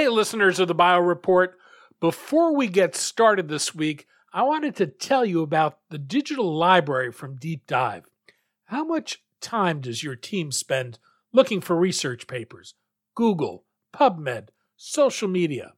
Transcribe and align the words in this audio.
Hey, 0.00 0.08
listeners 0.08 0.58
of 0.58 0.66
the 0.66 0.74
Bio 0.74 0.98
Report. 0.98 1.58
Before 2.00 2.56
we 2.56 2.68
get 2.68 2.96
started 2.96 3.48
this 3.48 3.74
week, 3.74 4.06
I 4.32 4.44
wanted 4.44 4.74
to 4.76 4.86
tell 4.86 5.26
you 5.26 5.42
about 5.42 5.80
the 5.90 5.98
digital 5.98 6.56
library 6.56 7.12
from 7.12 7.36
DeepDyve. 7.36 8.04
How 8.64 8.82
much 8.82 9.22
time 9.42 9.82
does 9.82 10.02
your 10.02 10.16
team 10.16 10.52
spend 10.52 10.98
looking 11.34 11.60
for 11.60 11.76
research 11.76 12.26
papers? 12.26 12.72
Google, 13.14 13.64
PubMed, 13.92 14.48
social 14.74 15.28
media. 15.28 15.74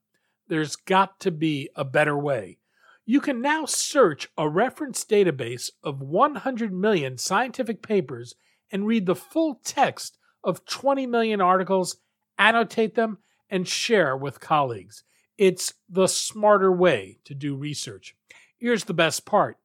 There's 0.46 0.76
got 0.76 1.18
to 1.18 1.32
be 1.32 1.70
a 1.74 1.84
better 1.84 2.16
way. 2.16 2.58
You 3.04 3.20
can 3.20 3.42
now 3.42 3.64
search 3.64 4.28
a 4.38 4.48
reference 4.48 5.04
database 5.04 5.68
of 5.82 6.00
100 6.00 6.72
million 6.72 7.18
scientific 7.18 7.82
papers 7.82 8.36
and 8.70 8.86
read 8.86 9.06
the 9.06 9.16
full 9.16 9.58
text 9.64 10.16
of 10.44 10.64
20 10.64 11.08
million 11.08 11.40
articles, 11.40 11.96
annotate 12.38 12.94
them, 12.94 13.18
and 13.52 13.68
share 13.68 14.16
with 14.16 14.40
colleagues. 14.40 15.04
It's 15.36 15.74
the 15.88 16.08
smarter 16.08 16.72
way 16.72 17.18
to 17.26 17.34
do 17.34 17.54
research. 17.54 18.16
Here's 18.56 18.84
the 18.84 18.94
best 18.94 19.26
part 19.26 19.58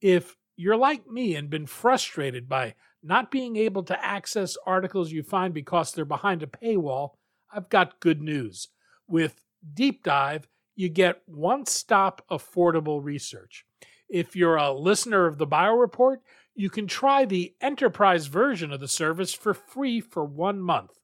if 0.00 0.36
you're 0.56 0.76
like 0.76 1.06
me 1.06 1.36
and 1.36 1.48
been 1.48 1.66
frustrated 1.66 2.48
by 2.48 2.74
not 3.02 3.30
being 3.30 3.56
able 3.56 3.84
to 3.84 4.04
access 4.04 4.56
articles 4.66 5.12
you 5.12 5.22
find 5.22 5.54
because 5.54 5.92
they're 5.92 6.04
behind 6.04 6.42
a 6.42 6.46
paywall, 6.46 7.12
I've 7.52 7.68
got 7.68 8.00
good 8.00 8.20
news. 8.20 8.68
With 9.06 9.40
DeepDyve, 9.74 10.44
you 10.74 10.88
get 10.88 11.22
one 11.26 11.64
stop 11.66 12.24
affordable 12.30 13.02
research. 13.02 13.64
If 14.08 14.34
you're 14.34 14.56
a 14.56 14.72
listener 14.72 15.26
of 15.26 15.38
the 15.38 15.46
Bio 15.46 15.74
Report, 15.74 16.22
you 16.54 16.70
can 16.70 16.88
try 16.88 17.24
the 17.24 17.54
enterprise 17.60 18.26
version 18.26 18.72
of 18.72 18.80
the 18.80 18.88
service 18.88 19.32
for 19.32 19.54
free 19.54 20.00
for 20.00 20.24
one 20.24 20.60
month. 20.60 20.98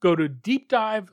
Go 0.00 0.16
to 0.16 0.28
deepdyve.com 0.28 1.08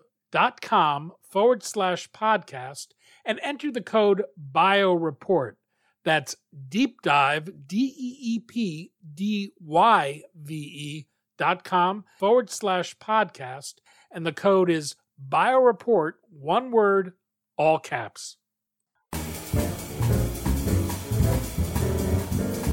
forward 1.30 1.62
slash 1.62 2.10
podcast 2.12 2.88
and 3.26 3.40
enter 3.44 3.72
the 3.72 3.82
code 3.82 4.24
BioReport. 4.52 5.56
That's 6.04 6.36
DeepDyve, 6.70 7.68
D 7.68 7.78
E 7.78 8.18
E 8.20 8.40
P 8.40 8.92
D 9.14 9.52
Y 9.60 10.24
V 10.36 10.56
E 10.56 11.08
dot 11.38 11.64
com 11.64 12.06
forward 12.18 12.50
slash 12.50 12.96
podcast. 12.98 13.76
And 14.10 14.26
the 14.26 14.32
code 14.32 14.70
is 14.70 14.96
BioReport, 15.30 16.14
one 16.32 16.72
word, 16.72 17.14
all 17.58 17.78
caps. 17.78 18.38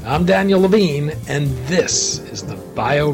I'm 0.05 0.25
Daniel 0.25 0.61
Levine, 0.61 1.11
and 1.27 1.49
this 1.67 2.19
is 2.19 2.41
the 2.43 2.55
Bio 2.73 3.11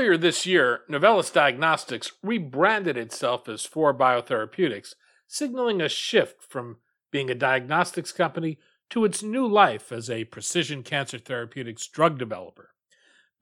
Earlier 0.00 0.16
this 0.16 0.46
year, 0.46 0.80
Novellus 0.88 1.30
Diagnostics 1.30 2.12
rebranded 2.22 2.96
itself 2.96 3.46
as 3.50 3.66
Fore 3.66 3.92
Biotherapeutics, 3.92 4.94
signaling 5.26 5.82
a 5.82 5.90
shift 5.90 6.42
from 6.42 6.78
being 7.10 7.28
a 7.28 7.34
diagnostics 7.34 8.10
company 8.10 8.58
to 8.88 9.04
its 9.04 9.22
new 9.22 9.46
life 9.46 9.92
as 9.92 10.08
a 10.08 10.24
precision 10.24 10.82
cancer 10.82 11.18
therapeutics 11.18 11.86
drug 11.86 12.16
developer. 12.18 12.70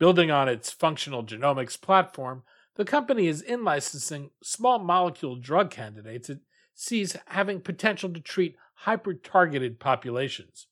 Building 0.01 0.33
on 0.33 0.49
its 0.49 0.73
functional 0.73 1.23
genomics 1.23 1.81
platform, 1.81 2.43
the 2.75 2.85
company 2.85 3.29
is 3.29 3.41
in 3.41 3.63
licensing 3.63 4.31
small 4.43 4.81
molecule 4.81 5.37
drug 5.37 5.71
candidates 5.71 6.29
it 6.29 6.41
sees 6.75 7.17
having 7.29 7.61
potential 7.61 8.13
to 8.13 8.19
treat 8.19 8.57
hyper 8.79 9.15
targeted 9.15 9.79
populations. 9.79 10.67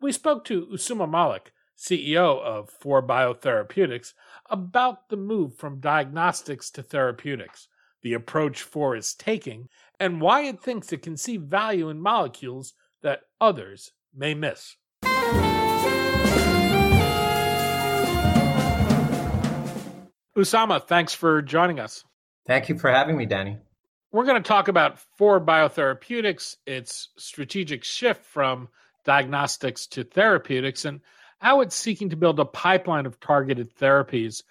We 0.00 0.12
spoke 0.12 0.44
to 0.44 0.66
Usama 0.66 1.10
Malik, 1.10 1.52
CEO 1.76 2.40
of 2.40 2.70
Fore 2.70 3.02
Biotherapeutics, 3.02 4.12
about 4.52 5.08
the 5.08 5.16
move 5.16 5.56
from 5.56 5.80
diagnostics 5.80 6.70
to 6.72 6.82
therapeutics, 6.82 7.68
the 8.02 8.12
approach 8.12 8.62
Fore 8.62 8.94
is 8.94 9.14
taking, 9.14 9.68
and 9.98 10.20
why 10.20 10.42
it 10.42 10.62
thinks 10.62 10.92
it 10.92 11.02
can 11.02 11.16
see 11.16 11.38
value 11.38 11.88
in 11.88 12.00
molecules 12.00 12.74
that 13.02 13.22
others 13.40 13.92
may 14.14 14.34
miss. 14.34 14.76
Usama, 20.36 20.86
thanks 20.86 21.14
for 21.14 21.42
joining 21.42 21.80
us. 21.80 22.04
Thank 22.46 22.68
you 22.68 22.78
for 22.78 22.90
having 22.90 23.16
me, 23.16 23.26
Danny. 23.26 23.56
We're 24.10 24.24
going 24.26 24.42
to 24.42 24.46
talk 24.46 24.68
about 24.68 24.98
Fore 25.16 25.40
Biotherapeutics, 25.40 26.56
its 26.66 27.08
strategic 27.16 27.84
shift 27.84 28.24
from 28.24 28.68
diagnostics 29.04 29.86
to 29.88 30.04
therapeutics, 30.04 30.84
and 30.84 31.00
how 31.42 31.60
it's 31.60 31.74
seeking 31.74 32.10
to 32.10 32.16
build 32.16 32.38
a 32.38 32.44
pipeline 32.44 33.04
of 33.04 33.18
targeted 33.18 33.74
therapies. 33.76 34.44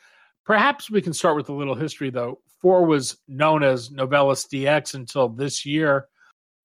Perhaps 0.45 0.91
we 0.91 1.01
can 1.01 1.13
start 1.13 1.37
with 1.37 1.47
a 1.47 1.53
little 1.53 1.75
history, 1.75 2.09
though. 2.09 2.41
Fore 2.61 2.85
was 2.85 3.17
known 3.29 3.63
as 3.63 3.89
Novellus 3.89 4.45
DX 4.45 4.93
until 4.93 5.29
this 5.29 5.65
year. 5.65 6.07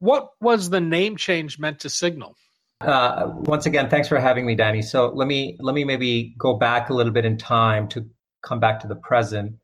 What 0.00 0.31
was 0.41 0.69
the 0.69 0.81
name 0.81 1.16
change 1.16 1.60
meant 1.60 1.81
to 1.81 1.88
signal? 1.88 2.37
Uh, 2.81 3.28
once 3.34 3.66
again, 3.66 3.88
thanks 3.88 4.09
for 4.09 4.19
having 4.19 4.44
me, 4.44 4.56
Danny. 4.56 4.82
So 4.82 5.12
let 5.14 5.28
me 5.28 5.56
let 5.60 5.75
me 5.75 5.84
maybe 5.84 6.34
go 6.37 6.54
back 6.54 6.91
a 6.91 6.93
little 6.93 7.12
bit 7.12 7.25
in 7.25 7.38
time 7.38 7.88
to 7.88 8.04
come 8.43 8.58
back 8.58 8.81
to 8.81 8.88
the 8.88 8.97
present. 8.97 9.54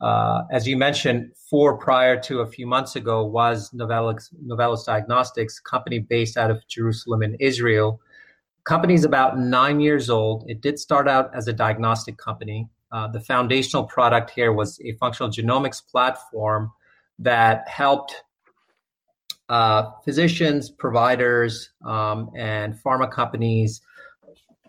Uh, 0.00 0.42
as 0.50 0.66
you 0.66 0.76
mentioned, 0.76 1.32
Fore 1.48 1.78
prior 1.78 2.20
to 2.22 2.40
a 2.40 2.46
few 2.46 2.66
months 2.66 2.96
ago 2.96 3.24
was 3.24 3.70
Novellus, 3.70 4.34
Novellus 4.44 4.84
Diagnostics, 4.84 5.60
company 5.60 6.00
based 6.00 6.36
out 6.36 6.50
of 6.50 6.58
Jerusalem 6.68 7.22
in 7.22 7.36
Israel, 7.40 8.00
company 8.68 8.92
is 8.92 9.04
about 9.04 9.38
nine 9.38 9.80
years 9.80 10.10
old. 10.10 10.44
It 10.46 10.60
did 10.60 10.78
start 10.78 11.08
out 11.08 11.34
as 11.34 11.48
a 11.48 11.54
diagnostic 11.54 12.18
company. 12.18 12.68
Uh, 12.92 13.08
the 13.08 13.20
foundational 13.20 13.84
product 13.84 14.30
here 14.30 14.52
was 14.52 14.78
a 14.84 14.92
functional 15.00 15.30
genomics 15.30 15.80
platform 15.84 16.70
that 17.18 17.66
helped 17.66 18.14
uh, 19.48 19.90
physicians, 20.04 20.70
providers, 20.70 21.70
um, 21.86 22.30
and 22.36 22.74
pharma 22.84 23.10
companies 23.10 23.80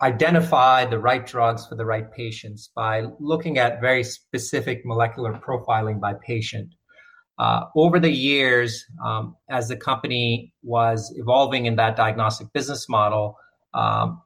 identify 0.00 0.86
the 0.86 0.98
right 0.98 1.26
drugs 1.26 1.66
for 1.66 1.74
the 1.74 1.84
right 1.84 2.10
patients 2.10 2.70
by 2.74 3.04
looking 3.18 3.58
at 3.58 3.82
very 3.82 4.02
specific 4.02 4.80
molecular 4.86 5.34
profiling 5.34 6.00
by 6.00 6.14
patient. 6.26 6.70
Uh, 7.38 7.64
over 7.76 8.00
the 8.00 8.10
years, 8.10 8.86
um, 9.04 9.36
as 9.50 9.68
the 9.68 9.76
company 9.76 10.54
was 10.62 11.12
evolving 11.16 11.66
in 11.66 11.76
that 11.76 11.96
diagnostic 11.96 12.50
business 12.54 12.88
model, 12.88 13.36
um, 13.74 14.20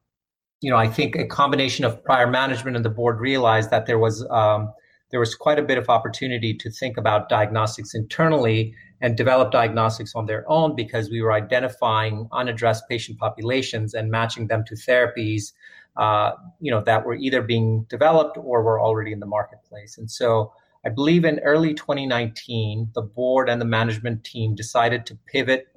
you 0.60 0.70
know, 0.70 0.76
I 0.76 0.88
think 0.88 1.14
a 1.16 1.26
combination 1.26 1.84
of 1.84 2.02
prior 2.04 2.26
management 2.26 2.76
and 2.76 2.84
the 2.84 2.90
board 2.90 3.20
realized 3.20 3.70
that 3.70 3.86
there 3.86 3.98
was 3.98 4.26
um, 4.30 4.72
there 5.10 5.20
was 5.20 5.34
quite 5.34 5.58
a 5.58 5.62
bit 5.62 5.78
of 5.78 5.88
opportunity 5.88 6.54
to 6.54 6.70
think 6.70 6.96
about 6.96 7.28
diagnostics 7.28 7.94
internally 7.94 8.74
and 9.00 9.16
develop 9.16 9.52
diagnostics 9.52 10.14
on 10.14 10.26
their 10.26 10.44
own 10.50 10.74
because 10.74 11.10
we 11.10 11.20
were 11.20 11.32
identifying 11.32 12.26
unaddressed 12.32 12.84
patient 12.88 13.18
populations 13.18 13.92
and 13.92 14.10
matching 14.10 14.46
them 14.46 14.64
to 14.66 14.74
therapies, 14.74 15.52
uh, 15.98 16.32
you 16.60 16.70
know, 16.70 16.82
that 16.82 17.04
were 17.04 17.14
either 17.14 17.42
being 17.42 17.84
developed 17.90 18.38
or 18.38 18.62
were 18.62 18.80
already 18.80 19.12
in 19.12 19.20
the 19.20 19.26
marketplace. 19.26 19.98
And 19.98 20.10
so, 20.10 20.52
I 20.86 20.90
believe 20.90 21.24
in 21.24 21.38
early 21.40 21.72
2019, 21.72 22.90
the 22.94 23.02
board 23.02 23.48
and 23.48 23.60
the 23.60 23.66
management 23.66 24.22
team 24.24 24.54
decided 24.54 25.06
to 25.06 25.18
pivot 25.26 25.68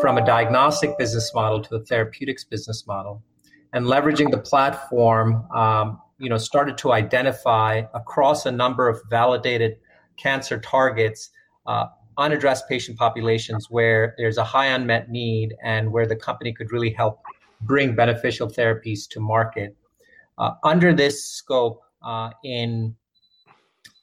from 0.00 0.18
a 0.18 0.24
diagnostic 0.24 0.96
business 0.98 1.32
model 1.34 1.60
to 1.62 1.76
a 1.76 1.84
therapeutics 1.84 2.44
business 2.44 2.86
model. 2.86 3.22
And 3.72 3.86
leveraging 3.86 4.30
the 4.30 4.38
platform 4.38 5.46
um, 5.54 6.00
you 6.20 6.28
know 6.28 6.38
started 6.38 6.78
to 6.78 6.92
identify 6.92 7.82
across 7.94 8.46
a 8.46 8.52
number 8.52 8.88
of 8.88 9.00
validated 9.08 9.78
cancer 10.16 10.60
targets 10.60 11.30
uh, 11.66 11.86
unaddressed 12.18 12.68
patient 12.68 12.98
populations 12.98 13.68
where 13.70 14.14
there's 14.18 14.36
a 14.36 14.44
high 14.44 14.66
unmet 14.66 15.10
need 15.10 15.54
and 15.64 15.90
where 15.90 16.06
the 16.06 16.16
company 16.16 16.52
could 16.52 16.70
really 16.70 16.90
help 16.90 17.20
bring 17.62 17.94
beneficial 17.94 18.48
therapies 18.48 19.08
to 19.08 19.20
market. 19.20 19.76
Uh, 20.38 20.52
under 20.64 20.92
this 20.92 21.24
scope 21.24 21.80
uh, 22.02 22.30
in 22.44 22.94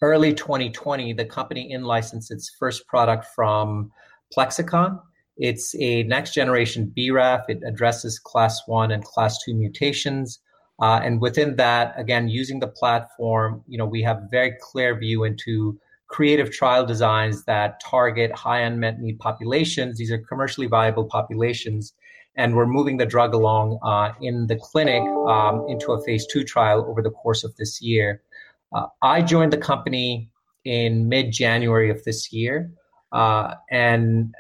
early 0.01 0.33
2020 0.33 1.13
the 1.13 1.25
company 1.25 1.71
in 1.71 1.83
licensed 1.83 2.31
its 2.31 2.51
first 2.59 2.87
product 2.87 3.25
from 3.35 3.91
Plexxikon 4.35 4.99
it's 5.37 5.75
a 5.75 6.03
next 6.03 6.33
generation 6.33 6.91
BRAF. 6.95 7.43
It 7.47 7.61
addresses 7.65 8.19
class 8.19 8.61
one 8.67 8.91
and 8.91 9.03
class 9.03 9.43
two 9.43 9.53
mutations. 9.53 10.39
Uh, 10.79 10.99
and 11.03 11.21
within 11.21 11.55
that, 11.55 11.93
again, 11.97 12.27
using 12.27 12.59
the 12.59 12.67
platform, 12.67 13.63
you 13.67 13.77
know, 13.77 13.85
we 13.85 14.01
have 14.03 14.21
very 14.29 14.55
clear 14.61 14.97
view 14.97 15.23
into 15.23 15.79
creative 16.07 16.51
trial 16.51 16.85
designs 16.85 17.43
that 17.45 17.79
target 17.81 18.31
high 18.31 18.59
unmet 18.59 18.99
need 18.99 19.19
populations. 19.19 19.97
These 19.97 20.11
are 20.11 20.17
commercially 20.17 20.67
viable 20.67 21.05
populations. 21.05 21.93
And 22.35 22.55
we're 22.55 22.67
moving 22.67 22.97
the 22.97 23.05
drug 23.05 23.33
along 23.33 23.79
uh, 23.83 24.13
in 24.21 24.47
the 24.47 24.55
clinic 24.55 25.01
um, 25.27 25.65
into 25.67 25.91
a 25.91 26.03
phase 26.03 26.25
two 26.27 26.43
trial 26.43 26.85
over 26.87 27.01
the 27.01 27.09
course 27.09 27.43
of 27.43 27.55
this 27.55 27.81
year. 27.81 28.21
Uh, 28.75 28.85
I 29.01 29.21
joined 29.21 29.53
the 29.53 29.57
company 29.57 30.29
in 30.63 31.09
mid 31.09 31.31
January 31.31 31.89
of 31.89 32.03
this 32.03 32.31
year 32.31 32.71
uh, 33.11 33.55
and 33.71 34.35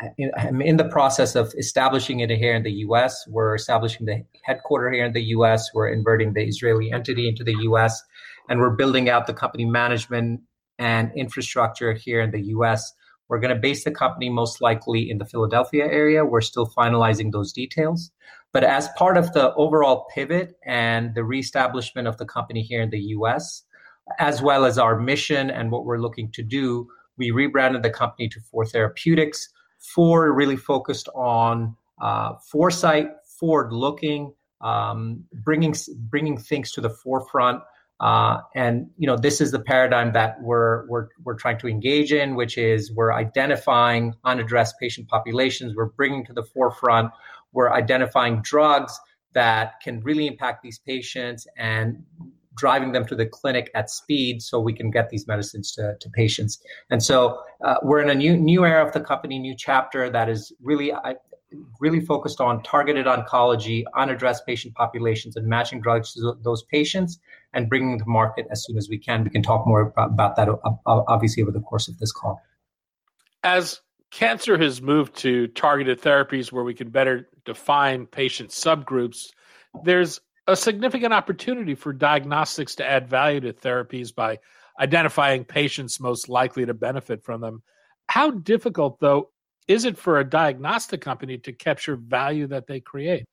I'm 0.00 0.60
in 0.60 0.76
the 0.76 0.88
process 0.88 1.34
of 1.34 1.54
establishing 1.56 2.20
it 2.20 2.30
here 2.30 2.54
in 2.54 2.62
the 2.62 2.72
US. 2.86 3.26
We're 3.28 3.54
establishing 3.54 4.06
the 4.06 4.24
headquarter 4.44 4.90
here 4.90 5.06
in 5.06 5.12
the 5.12 5.24
US. 5.36 5.70
We're 5.72 5.88
inverting 5.88 6.34
the 6.34 6.44
Israeli 6.44 6.92
entity 6.92 7.28
into 7.28 7.42
the 7.42 7.56
US. 7.70 8.02
And 8.48 8.60
we're 8.60 8.76
building 8.76 9.08
out 9.08 9.26
the 9.26 9.34
company 9.34 9.64
management 9.64 10.40
and 10.78 11.10
infrastructure 11.16 11.94
here 11.94 12.20
in 12.20 12.30
the 12.30 12.42
US. 12.56 12.92
We're 13.28 13.40
going 13.40 13.54
to 13.54 13.60
base 13.60 13.84
the 13.84 13.90
company 13.90 14.28
most 14.28 14.60
likely 14.60 15.10
in 15.10 15.18
the 15.18 15.24
Philadelphia 15.24 15.86
area. 15.86 16.24
We're 16.24 16.42
still 16.42 16.66
finalizing 16.66 17.32
those 17.32 17.52
details. 17.52 18.10
But 18.52 18.64
as 18.64 18.88
part 18.96 19.16
of 19.16 19.32
the 19.32 19.52
overall 19.54 20.06
pivot 20.14 20.56
and 20.64 21.14
the 21.14 21.24
reestablishment 21.24 22.06
of 22.06 22.18
the 22.18 22.26
company 22.26 22.62
here 22.62 22.82
in 22.82 22.90
the 22.90 23.00
US, 23.16 23.62
as 24.18 24.42
well 24.42 24.64
as 24.64 24.78
our 24.78 25.00
mission 25.00 25.50
and 25.50 25.70
what 25.70 25.84
we're 25.84 25.98
looking 25.98 26.30
to 26.32 26.42
do, 26.42 26.86
we 27.16 27.30
rebranded 27.30 27.82
the 27.82 27.90
company 27.90 28.28
to 28.28 28.40
Fore 28.40 28.66
Therapeutics. 28.66 29.48
Fore 29.78 30.32
really 30.32 30.56
focused 30.56 31.08
on 31.14 31.76
uh, 32.00 32.34
foresight, 32.50 33.08
forward 33.38 33.72
looking, 33.72 34.34
um, 34.60 35.24
bringing 35.32 35.74
bringing 36.10 36.38
things 36.38 36.72
to 36.72 36.80
the 36.80 36.90
forefront 36.90 37.62
uh, 37.98 38.38
and 38.54 38.90
you 38.98 39.06
know 39.06 39.16
this 39.16 39.40
is 39.40 39.52
the 39.52 39.58
paradigm 39.58 40.12
that 40.12 40.36
we're 40.42 40.86
we're 40.88 41.08
we're 41.24 41.34
trying 41.36 41.58
to 41.58 41.66
engage 41.66 42.12
in, 42.12 42.34
which 42.34 42.58
is 42.58 42.92
we're 42.92 43.12
identifying 43.12 44.14
unaddressed 44.24 44.74
patient 44.78 45.08
populations. 45.08 45.74
We're 45.74 45.86
bringing 45.86 46.24
to 46.26 46.34
the 46.34 46.42
forefront. 46.42 47.12
We're 47.52 47.72
identifying 47.72 48.42
drugs 48.42 48.98
that 49.32 49.80
can 49.82 50.02
really 50.02 50.26
impact 50.26 50.62
these 50.62 50.78
patients 50.78 51.46
and 51.56 52.04
driving 52.56 52.92
them 52.92 53.06
to 53.06 53.14
the 53.14 53.26
clinic 53.26 53.70
at 53.74 53.90
speed 53.90 54.42
so 54.42 54.58
we 54.58 54.72
can 54.72 54.90
get 54.90 55.10
these 55.10 55.26
medicines 55.26 55.72
to, 55.72 55.94
to 56.00 56.10
patients. 56.10 56.58
And 56.90 57.02
so 57.02 57.40
uh, 57.64 57.76
we're 57.82 58.00
in 58.00 58.10
a 58.10 58.14
new 58.14 58.36
new 58.36 58.64
era 58.64 58.84
of 58.86 58.92
the 58.92 59.00
company, 59.00 59.38
new 59.38 59.54
chapter 59.56 60.10
that 60.10 60.28
is 60.28 60.52
really 60.60 60.92
I, 60.92 61.16
really 61.80 62.00
focused 62.00 62.40
on 62.40 62.62
targeted 62.62 63.06
oncology, 63.06 63.84
unaddressed 63.94 64.46
patient 64.46 64.74
populations, 64.74 65.36
and 65.36 65.46
matching 65.46 65.80
drugs 65.80 66.14
to 66.14 66.34
those 66.42 66.62
patients 66.64 67.18
and 67.52 67.68
bringing 67.68 67.98
to 67.98 68.04
market 68.06 68.46
as 68.50 68.64
soon 68.64 68.76
as 68.76 68.88
we 68.88 68.98
can. 68.98 69.24
We 69.24 69.30
can 69.30 69.42
talk 69.42 69.66
more 69.66 69.92
about 69.96 70.36
that, 70.36 70.48
uh, 70.48 70.56
obviously, 70.86 71.42
over 71.42 71.52
the 71.52 71.60
course 71.60 71.88
of 71.88 71.98
this 71.98 72.12
call. 72.12 72.40
As 73.44 73.80
cancer 74.10 74.58
has 74.58 74.82
moved 74.82 75.16
to 75.18 75.46
targeted 75.48 76.00
therapies 76.00 76.50
where 76.50 76.64
we 76.64 76.74
can 76.74 76.90
better 76.90 77.28
define 77.44 78.06
patient 78.06 78.50
subgroups, 78.50 79.30
there's 79.84 80.20
a 80.46 80.56
significant 80.56 81.12
opportunity 81.12 81.74
for 81.74 81.92
diagnostics 81.92 82.74
to 82.76 82.86
add 82.86 83.08
value 83.08 83.40
to 83.40 83.52
therapies 83.52 84.14
by 84.14 84.38
identifying 84.78 85.44
patients 85.44 86.00
most 86.00 86.28
likely 86.28 86.66
to 86.66 86.74
benefit 86.74 87.24
from 87.24 87.40
them. 87.40 87.62
How 88.08 88.30
difficult, 88.30 89.00
though, 89.00 89.30
is 89.66 89.84
it 89.84 89.98
for 89.98 90.20
a 90.20 90.24
diagnostic 90.24 91.00
company 91.00 91.38
to 91.38 91.52
capture 91.52 91.96
value 91.96 92.46
that 92.48 92.66
they 92.66 92.80
create? 92.80 93.24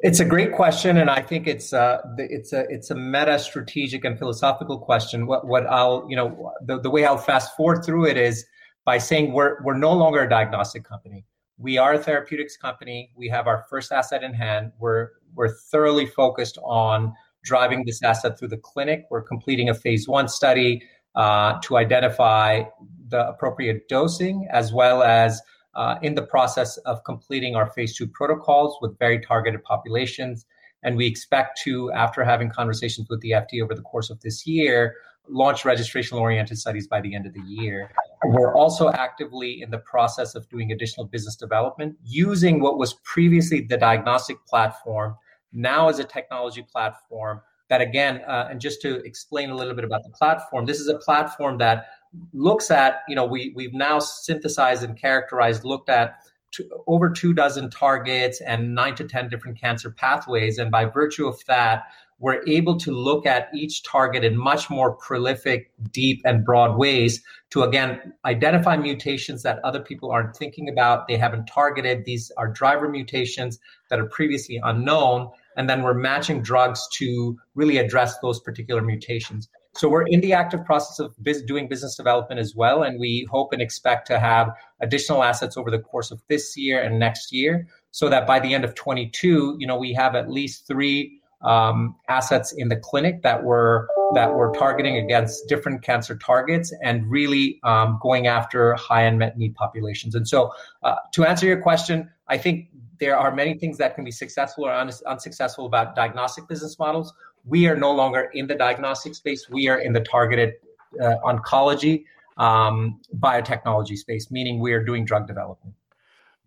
It's 0.00 0.20
a 0.20 0.24
great 0.24 0.52
question, 0.52 0.96
and 0.96 1.08
I 1.08 1.22
think 1.22 1.46
it's 1.46 1.72
uh, 1.72 1.98
it's 2.18 2.52
a 2.52 2.66
it's 2.68 2.90
a 2.90 2.94
meta 2.94 3.38
strategic 3.38 4.04
and 4.04 4.18
philosophical 4.18 4.78
question. 4.78 5.26
What 5.26 5.46
what 5.46 5.66
I'll 5.66 6.04
you 6.10 6.16
know 6.16 6.52
the, 6.66 6.80
the 6.80 6.90
way 6.90 7.06
I'll 7.06 7.16
fast 7.16 7.56
forward 7.56 7.84
through 7.84 8.06
it 8.06 8.16
is 8.16 8.44
by 8.84 8.98
saying 8.98 9.32
we're 9.32 9.62
we're 9.62 9.78
no 9.78 9.92
longer 9.92 10.22
a 10.22 10.28
diagnostic 10.28 10.84
company. 10.84 11.24
We 11.58 11.78
are 11.78 11.94
a 11.94 11.98
therapeutics 11.98 12.56
company. 12.56 13.10
We 13.16 13.28
have 13.28 13.46
our 13.46 13.64
first 13.70 13.92
asset 13.92 14.22
in 14.22 14.34
hand. 14.34 14.72
We're 14.78 15.10
we're 15.34 15.54
thoroughly 15.70 16.06
focused 16.06 16.58
on 16.64 17.12
driving 17.44 17.84
this 17.84 18.02
asset 18.02 18.38
through 18.38 18.48
the 18.48 18.56
clinic. 18.56 19.06
We're 19.10 19.22
completing 19.22 19.68
a 19.68 19.74
phase 19.74 20.08
one 20.08 20.28
study 20.28 20.82
uh, 21.14 21.58
to 21.62 21.76
identify 21.76 22.62
the 23.08 23.28
appropriate 23.28 23.88
dosing, 23.88 24.48
as 24.50 24.72
well 24.72 25.02
as 25.02 25.40
uh, 25.74 25.96
in 26.02 26.14
the 26.14 26.22
process 26.22 26.76
of 26.78 27.02
completing 27.04 27.54
our 27.54 27.70
phase 27.70 27.96
two 27.96 28.06
protocols 28.08 28.76
with 28.80 28.98
very 28.98 29.20
targeted 29.20 29.62
populations. 29.62 30.46
And 30.82 30.96
we 30.96 31.06
expect 31.06 31.60
to, 31.62 31.90
after 31.92 32.24
having 32.24 32.50
conversations 32.50 33.08
with 33.08 33.20
the 33.20 33.30
FDA 33.30 33.62
over 33.62 33.74
the 33.74 33.82
course 33.82 34.10
of 34.10 34.20
this 34.20 34.46
year, 34.46 34.94
launch 35.28 35.62
registrational 35.62 36.20
oriented 36.20 36.58
studies 36.58 36.86
by 36.86 37.00
the 37.00 37.14
end 37.14 37.26
of 37.26 37.32
the 37.32 37.40
year. 37.40 37.90
We're 38.24 38.54
also 38.54 38.90
actively 38.90 39.62
in 39.62 39.70
the 39.70 39.78
process 39.78 40.34
of 40.34 40.48
doing 40.48 40.72
additional 40.72 41.06
business 41.06 41.36
development 41.36 41.96
using 42.04 42.60
what 42.60 42.78
was 42.78 42.94
previously 43.04 43.62
the 43.62 43.76
diagnostic 43.76 44.44
platform, 44.46 45.16
now 45.52 45.88
as 45.88 45.98
a 45.98 46.04
technology 46.04 46.62
platform. 46.62 47.40
That 47.70 47.80
again, 47.80 48.20
uh, 48.28 48.48
and 48.50 48.60
just 48.60 48.82
to 48.82 48.96
explain 49.04 49.48
a 49.48 49.56
little 49.56 49.74
bit 49.74 49.84
about 49.84 50.02
the 50.04 50.10
platform, 50.10 50.66
this 50.66 50.80
is 50.80 50.88
a 50.88 50.98
platform 50.98 51.56
that 51.58 51.86
looks 52.34 52.70
at, 52.70 53.00
you 53.08 53.16
know, 53.16 53.24
we, 53.24 53.52
we've 53.56 53.72
now 53.72 53.98
synthesized 53.98 54.84
and 54.84 55.00
characterized, 55.00 55.64
looked 55.64 55.88
at 55.88 56.16
two, 56.50 56.68
over 56.86 57.10
two 57.10 57.32
dozen 57.32 57.70
targets 57.70 58.42
and 58.42 58.74
nine 58.74 58.94
to 58.96 59.04
10 59.04 59.30
different 59.30 59.58
cancer 59.58 59.90
pathways. 59.90 60.58
And 60.58 60.70
by 60.70 60.84
virtue 60.84 61.26
of 61.26 61.42
that, 61.46 61.84
we're 62.24 62.42
able 62.46 62.78
to 62.78 62.90
look 62.90 63.26
at 63.26 63.50
each 63.54 63.82
target 63.82 64.24
in 64.24 64.34
much 64.34 64.70
more 64.70 64.92
prolific, 64.92 65.70
deep, 65.92 66.22
and 66.24 66.42
broad 66.42 66.78
ways 66.78 67.22
to 67.50 67.62
again 67.62 68.14
identify 68.24 68.78
mutations 68.78 69.42
that 69.42 69.58
other 69.62 69.78
people 69.78 70.10
aren't 70.10 70.34
thinking 70.34 70.66
about. 70.66 71.06
They 71.06 71.18
haven't 71.18 71.44
targeted. 71.44 72.06
These 72.06 72.32
are 72.38 72.48
driver 72.48 72.88
mutations 72.88 73.58
that 73.90 74.00
are 74.00 74.06
previously 74.06 74.58
unknown. 74.64 75.28
And 75.58 75.68
then 75.68 75.82
we're 75.82 75.92
matching 75.92 76.40
drugs 76.40 76.88
to 76.94 77.38
really 77.54 77.76
address 77.76 78.18
those 78.20 78.40
particular 78.40 78.80
mutations. 78.80 79.50
So 79.74 79.90
we're 79.90 80.06
in 80.06 80.22
the 80.22 80.32
active 80.32 80.64
process 80.64 81.00
of 81.00 81.14
biz- 81.22 81.42
doing 81.42 81.68
business 81.68 81.94
development 81.94 82.40
as 82.40 82.54
well, 82.56 82.84
and 82.84 82.98
we 82.98 83.28
hope 83.30 83.52
and 83.52 83.60
expect 83.60 84.06
to 84.06 84.18
have 84.18 84.50
additional 84.80 85.22
assets 85.22 85.58
over 85.58 85.70
the 85.70 85.80
course 85.80 86.10
of 86.10 86.22
this 86.28 86.56
year 86.56 86.80
and 86.80 86.98
next 86.98 87.34
year, 87.34 87.66
so 87.90 88.08
that 88.08 88.26
by 88.26 88.40
the 88.40 88.54
end 88.54 88.64
of 88.64 88.74
22, 88.74 89.56
you 89.58 89.66
know, 89.66 89.76
we 89.76 89.92
have 89.92 90.14
at 90.14 90.30
least 90.30 90.66
three 90.66 91.20
um, 91.44 91.96
assets 92.08 92.52
in 92.52 92.68
the 92.68 92.76
clinic 92.76 93.22
that 93.22 93.44
we're 93.44 93.86
that 94.14 94.34
we're 94.34 94.52
targeting 94.52 94.96
against 94.96 95.48
different 95.48 95.82
cancer 95.82 96.16
targets 96.16 96.72
and 96.82 97.10
really 97.10 97.58
um, 97.64 97.98
going 98.02 98.26
after 98.26 98.74
high 98.74 99.02
unmet 99.02 99.36
need 99.36 99.54
populations. 99.54 100.14
And 100.14 100.28
so, 100.28 100.52
uh, 100.82 100.96
to 101.12 101.24
answer 101.24 101.46
your 101.46 101.60
question, 101.60 102.10
I 102.28 102.38
think 102.38 102.68
there 103.00 103.16
are 103.16 103.34
many 103.34 103.54
things 103.54 103.78
that 103.78 103.94
can 103.94 104.04
be 104.04 104.10
successful 104.10 104.66
or 104.66 104.72
un- 104.72 104.90
unsuccessful 105.06 105.66
about 105.66 105.96
diagnostic 105.96 106.46
business 106.48 106.78
models 106.78 107.12
we 107.44 107.66
are 107.66 107.76
no 107.76 107.92
longer 107.92 108.30
in 108.32 108.46
the 108.46 108.54
diagnostic 108.54 109.14
space. 109.14 109.48
We 109.48 109.68
are 109.68 109.78
in 109.78 109.92
the 109.92 110.00
targeted 110.00 110.54
uh, 111.00 111.16
oncology 111.24 112.04
um, 112.36 113.00
biotechnology 113.16 113.96
space, 113.96 114.30
meaning 114.30 114.60
we 114.60 114.72
are 114.72 114.82
doing 114.82 115.04
drug 115.04 115.26
development. 115.26 115.74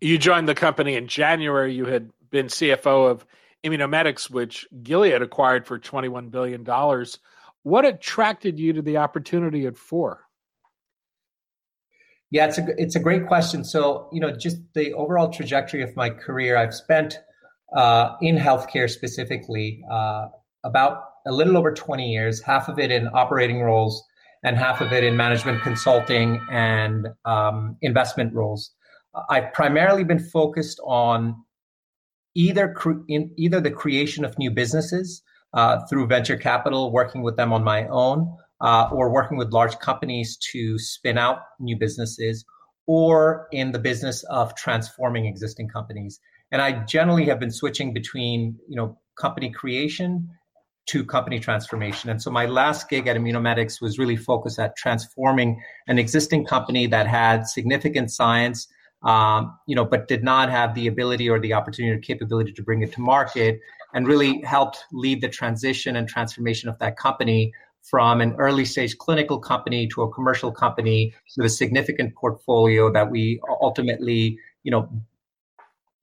You 0.00 0.18
joined 0.18 0.48
the 0.48 0.54
company 0.54 0.94
in 0.96 1.06
January. 1.08 1.74
You 1.74 1.86
had 1.86 2.10
been 2.30 2.46
CFO 2.46 3.10
of 3.10 3.24
Immunomedics, 3.64 4.30
which 4.30 4.66
Gilead 4.82 5.22
acquired 5.22 5.66
for 5.66 5.78
$21 5.78 6.30
billion. 6.30 6.64
What 7.62 7.84
attracted 7.84 8.58
you 8.58 8.72
to 8.72 8.82
the 8.82 8.96
opportunity 8.96 9.66
at 9.66 9.76
Fore? 9.76 10.24
Yeah, 12.30 12.46
it's 12.46 12.58
a 12.58 12.66
it's 12.76 12.94
a 12.94 13.00
great 13.00 13.26
question. 13.26 13.64
So, 13.64 14.08
you 14.12 14.20
know, 14.20 14.30
just 14.30 14.58
the 14.74 14.92
overall 14.92 15.30
trajectory 15.30 15.82
of 15.82 15.96
my 15.96 16.10
career, 16.10 16.58
I've 16.58 16.74
spent 16.74 17.18
uh, 17.74 18.16
in 18.20 18.36
healthcare 18.36 18.88
specifically 18.88 19.82
uh, 19.90 20.26
about 20.62 21.04
a 21.26 21.32
little 21.32 21.56
over 21.56 21.72
20 21.72 22.10
years, 22.10 22.42
half 22.42 22.68
of 22.68 22.78
it 22.78 22.90
in 22.90 23.08
operating 23.14 23.60
roles 23.60 24.02
and 24.42 24.56
half 24.56 24.80
of 24.80 24.92
it 24.92 25.04
in 25.04 25.16
management 25.16 25.62
consulting 25.62 26.40
and 26.50 27.08
um, 27.24 27.76
investment 27.82 28.32
roles. 28.34 28.72
I've 29.28 29.52
primarily 29.52 30.04
been 30.04 30.20
focused 30.20 30.80
on 30.84 31.42
either 32.34 32.72
cre- 32.72 33.02
in 33.08 33.30
either 33.36 33.60
the 33.60 33.70
creation 33.70 34.24
of 34.24 34.38
new 34.38 34.50
businesses 34.50 35.22
uh, 35.54 35.80
through 35.86 36.06
venture 36.06 36.36
capital, 36.36 36.92
working 36.92 37.22
with 37.22 37.36
them 37.36 37.52
on 37.52 37.64
my 37.64 37.86
own, 37.88 38.36
uh, 38.60 38.88
or 38.92 39.10
working 39.10 39.38
with 39.38 39.52
large 39.52 39.78
companies 39.78 40.36
to 40.52 40.78
spin 40.78 41.18
out 41.18 41.38
new 41.60 41.76
businesses, 41.76 42.44
or 42.86 43.48
in 43.52 43.72
the 43.72 43.78
business 43.78 44.24
of 44.24 44.54
transforming 44.54 45.26
existing 45.26 45.68
companies. 45.68 46.20
And 46.50 46.62
I 46.62 46.84
generally 46.84 47.26
have 47.26 47.38
been 47.38 47.50
switching 47.50 47.92
between 47.92 48.58
you 48.68 48.76
know 48.76 48.98
company 49.18 49.50
creation 49.50 50.30
to 50.88 51.04
company 51.04 51.38
transformation. 51.38 52.08
And 52.08 52.20
so 52.22 52.30
my 52.30 52.46
last 52.46 52.88
gig 52.88 53.06
at 53.06 53.16
Immunomedics 53.16 53.80
was 53.80 53.98
really 53.98 54.16
focused 54.16 54.58
at 54.58 54.74
transforming 54.74 55.62
an 55.86 55.98
existing 55.98 56.46
company 56.46 56.86
that 56.86 57.06
had 57.06 57.46
significant 57.46 58.10
science, 58.10 58.66
um, 59.02 59.58
you 59.66 59.76
know, 59.76 59.84
but 59.84 60.08
did 60.08 60.24
not 60.24 60.50
have 60.50 60.74
the 60.74 60.86
ability 60.86 61.28
or 61.28 61.38
the 61.38 61.52
opportunity 61.52 61.94
or 61.94 62.00
capability 62.00 62.52
to 62.52 62.62
bring 62.62 62.82
it 62.82 62.92
to 62.92 63.00
market, 63.00 63.60
and 63.94 64.06
really 64.06 64.40
helped 64.42 64.84
lead 64.92 65.20
the 65.20 65.28
transition 65.28 65.96
and 65.96 66.08
transformation 66.08 66.68
of 66.68 66.78
that 66.78 66.96
company 66.96 67.52
from 67.82 68.20
an 68.20 68.34
early 68.38 68.64
stage 68.64 68.98
clinical 68.98 69.38
company 69.38 69.88
to 69.88 70.02
a 70.02 70.10
commercial 70.12 70.52
company 70.52 71.14
with 71.36 71.46
a 71.46 71.48
significant 71.48 72.14
portfolio 72.14 72.92
that 72.92 73.10
we 73.10 73.40
ultimately, 73.62 74.38
you 74.62 74.70
know, 74.70 74.90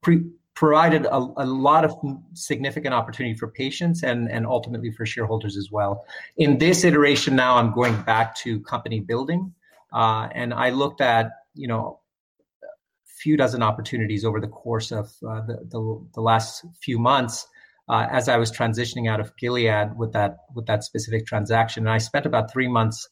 pre- 0.01 0.23
provided 0.55 1.05
a, 1.05 1.17
a, 1.17 1.45
lot 1.45 1.83
of 1.83 1.93
significant 2.33 2.93
opportunity 2.93 3.35
for 3.35 3.49
patients 3.49 4.03
and, 4.03 4.31
and 4.31 4.47
ultimately 4.47 4.89
for 4.89 5.05
shareholders 5.05 5.57
as 5.57 5.69
well. 5.69 6.05
In 6.37 6.57
this 6.57 6.85
iteration 6.85 7.35
now, 7.35 7.57
I'm 7.57 7.73
going 7.73 8.01
back 8.03 8.35
to 8.37 8.61
company 8.61 9.01
building, 9.01 9.53
uh, 9.93 10.29
and 10.33 10.53
I 10.53 10.69
looked 10.69 11.01
at, 11.01 11.31
you 11.55 11.67
know, 11.67 11.99
few 13.25 13.35
dozen 13.35 13.63
opportunities 13.63 14.23
over 14.23 14.39
the 14.39 14.47
course 14.47 14.91
of 14.91 15.07
uh, 15.27 15.41
the, 15.47 15.57
the, 15.71 15.81
the 16.13 16.21
last 16.21 16.63
few 16.79 16.99
months 16.99 17.47
uh, 17.89 18.05
as 18.11 18.29
I 18.29 18.37
was 18.37 18.51
transitioning 18.51 19.09
out 19.09 19.19
of 19.19 19.35
Gilead 19.37 19.97
with 19.97 20.13
that 20.13 20.37
with 20.53 20.67
that 20.67 20.83
specific 20.83 21.25
transaction. 21.25 21.87
And 21.87 21.89
I 21.89 21.97
spent 21.97 22.27
about 22.27 22.53
three 22.53 22.67
months 22.67 23.09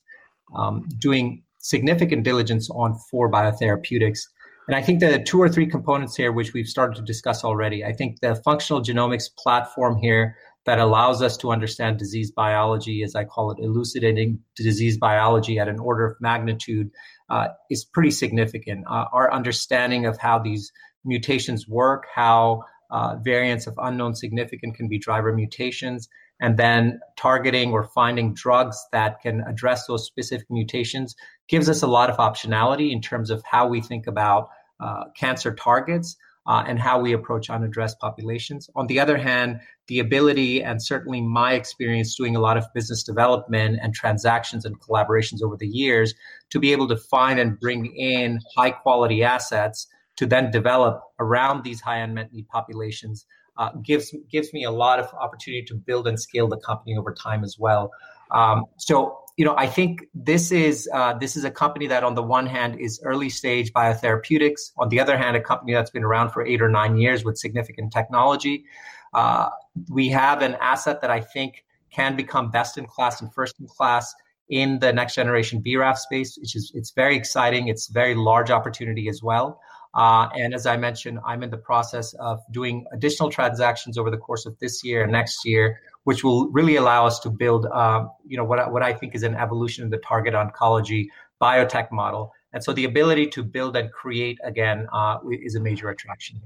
um, 0.55 0.87
doing 0.99 1.41
significant 1.57 2.23
diligence 2.23 2.69
on 2.69 2.93
Fore 3.09 3.31
Biotherapeutics. 3.31 4.19
And 4.67 4.75
I 4.75 4.83
think 4.83 4.99
the 4.99 5.17
two 5.17 5.41
or 5.41 5.49
three 5.49 5.65
components 5.65 6.15
here, 6.15 6.31
which 6.31 6.53
we've 6.53 6.67
started 6.67 6.95
to 6.97 7.01
discuss 7.01 7.43
already, 7.43 7.83
I 7.83 7.93
think 7.93 8.19
the 8.21 8.35
functional 8.35 8.83
genomics 8.83 9.27
platform 9.35 9.97
here 9.97 10.35
that 10.65 10.79
allows 10.79 11.21
us 11.21 11.37
to 11.37 11.51
understand 11.51 11.97
disease 11.97 12.31
biology, 12.31 13.03
as 13.03 13.15
I 13.15 13.25
call 13.25 13.51
it, 13.51 13.59
elucidating 13.59 14.39
disease 14.55 14.97
biology 14.97 15.59
at 15.59 15.67
an 15.67 15.79
order 15.79 16.05
of 16.05 16.17
magnitude, 16.21 16.91
uh, 17.29 17.49
is 17.69 17.83
pretty 17.83 18.11
significant. 18.11 18.85
Uh, 18.87 19.05
our 19.11 19.31
understanding 19.33 20.05
of 20.05 20.17
how 20.17 20.39
these 20.39 20.71
mutations 21.03 21.67
work, 21.67 22.05
how 22.13 22.63
uh, 22.91 23.17
variants 23.17 23.67
of 23.67 23.73
unknown 23.77 24.15
significance 24.15 24.77
can 24.77 24.87
be 24.87 24.99
driver 24.99 25.33
mutations, 25.33 26.07
and 26.39 26.57
then 26.57 26.99
targeting 27.17 27.71
or 27.71 27.83
finding 27.83 28.33
drugs 28.33 28.77
that 28.91 29.21
can 29.21 29.41
address 29.41 29.85
those 29.87 30.05
specific 30.05 30.47
mutations 30.49 31.15
gives 31.47 31.69
us 31.69 31.83
a 31.83 31.87
lot 31.87 32.09
of 32.09 32.17
optionality 32.17 32.91
in 32.91 33.01
terms 33.01 33.29
of 33.29 33.43
how 33.49 33.67
we 33.67 33.81
think 33.81 34.07
about 34.07 34.49
uh, 34.79 35.05
cancer 35.17 35.53
targets 35.53 36.17
uh, 36.47 36.63
and 36.67 36.79
how 36.79 36.99
we 36.99 37.13
approach 37.13 37.49
unaddressed 37.49 37.99
populations. 37.99 38.69
On 38.75 38.87
the 38.87 38.99
other 38.99 39.17
hand, 39.17 39.59
the 39.87 39.99
ability 39.99 40.63
and 40.63 40.83
certainly 40.83 41.21
my 41.21 41.53
experience 41.53 42.15
doing 42.15 42.35
a 42.35 42.39
lot 42.39 42.57
of 42.57 42.65
business 42.73 43.03
development 43.03 43.79
and 43.81 43.93
transactions 43.93 44.65
and 44.65 44.79
collaborations 44.79 45.41
over 45.41 45.57
the 45.57 45.67
years 45.67 46.13
to 46.49 46.59
be 46.59 46.71
able 46.71 46.87
to 46.87 46.97
find 46.97 47.39
and 47.39 47.59
bring 47.59 47.85
in 47.95 48.39
high 48.55 48.71
quality 48.71 49.23
assets 49.23 49.87
to 50.15 50.25
then 50.25 50.51
develop 50.51 51.01
around 51.19 51.63
these 51.63 51.81
high 51.81 51.97
unmet 51.97 52.31
need 52.31 52.47
populations 52.49 53.25
uh, 53.57 53.69
gives 53.83 54.13
gives 54.31 54.53
me 54.53 54.63
a 54.63 54.71
lot 54.71 54.99
of 54.99 55.07
opportunity 55.13 55.63
to 55.63 55.75
build 55.75 56.07
and 56.07 56.19
scale 56.19 56.47
the 56.47 56.57
company 56.57 56.97
over 56.97 57.13
time 57.13 57.43
as 57.43 57.57
well. 57.59 57.91
Um, 58.33 58.65
so 58.77 59.19
you 59.35 59.45
know, 59.45 59.55
I 59.57 59.65
think 59.65 60.03
this 60.13 60.51
is 60.51 60.87
uh, 60.93 61.13
this 61.17 61.35
is 61.35 61.43
a 61.43 61.49
company 61.49 61.87
that 61.87 62.03
on 62.03 62.13
the 62.13 62.21
one 62.21 62.45
hand 62.45 62.79
is 62.79 63.01
early 63.03 63.29
stage 63.29 63.73
biotherapeutics, 63.73 64.71
on 64.77 64.89
the 64.89 64.99
other 64.99 65.17
hand, 65.17 65.35
a 65.35 65.41
company 65.41 65.73
that's 65.73 65.89
been 65.89 66.03
around 66.03 66.29
for 66.29 66.45
eight 66.45 66.61
or 66.61 66.69
nine 66.69 66.97
years 66.97 67.25
with 67.25 67.37
significant 67.37 67.91
technology. 67.91 68.65
Uh, 69.13 69.49
we 69.89 70.07
have 70.09 70.41
an 70.41 70.55
asset 70.61 71.01
that 71.01 71.09
I 71.09 71.19
think 71.19 71.65
can 71.91 72.15
become 72.15 72.51
best 72.51 72.77
in 72.77 72.85
class 72.85 73.21
and 73.21 73.33
first 73.33 73.59
in 73.59 73.67
class 73.67 74.13
in 74.49 74.79
the 74.79 74.93
next 74.93 75.15
generation 75.15 75.63
BRAF 75.63 75.97
space, 75.97 76.37
which 76.37 76.55
is 76.55 76.71
it's 76.75 76.91
very 76.91 77.15
exciting. 77.15 77.69
It's 77.69 77.89
a 77.89 77.93
very 77.93 78.13
large 78.13 78.51
opportunity 78.51 79.09
as 79.09 79.23
well. 79.23 79.59
Uh, 79.95 80.27
and 80.35 80.53
as 80.53 80.65
I 80.65 80.75
mentioned, 80.77 81.19
I'm 81.25 81.43
in 81.43 81.51
the 81.51 81.57
process 81.57 82.13
of 82.15 82.39
doing 82.51 82.85
additional 82.93 83.29
transactions 83.29 83.97
over 83.97 84.09
the 84.09 84.17
course 84.17 84.45
of 84.45 84.57
this 84.59 84.83
year 84.83 85.03
and 85.03 85.11
next 85.11 85.45
year, 85.45 85.79
which 86.03 86.23
will 86.23 86.49
really 86.49 86.75
allow 86.75 87.05
us 87.05 87.19
to 87.21 87.29
build, 87.29 87.65
um, 87.67 88.11
you 88.27 88.37
know, 88.37 88.43
what, 88.43 88.71
what 88.71 88.83
I 88.83 88.93
think 88.93 89.15
is 89.15 89.23
an 89.23 89.35
evolution 89.35 89.83
in 89.83 89.89
the 89.89 89.97
target 89.97 90.33
oncology 90.33 91.07
biotech 91.41 91.91
model. 91.91 92.31
And 92.51 92.63
so 92.63 92.73
the 92.73 92.85
ability 92.85 93.27
to 93.27 93.43
build 93.43 93.75
and 93.75 93.91
create 93.91 94.37
again 94.43 94.87
uh, 94.93 95.17
is 95.31 95.55
a 95.55 95.59
major 95.59 95.89
attraction. 95.89 96.41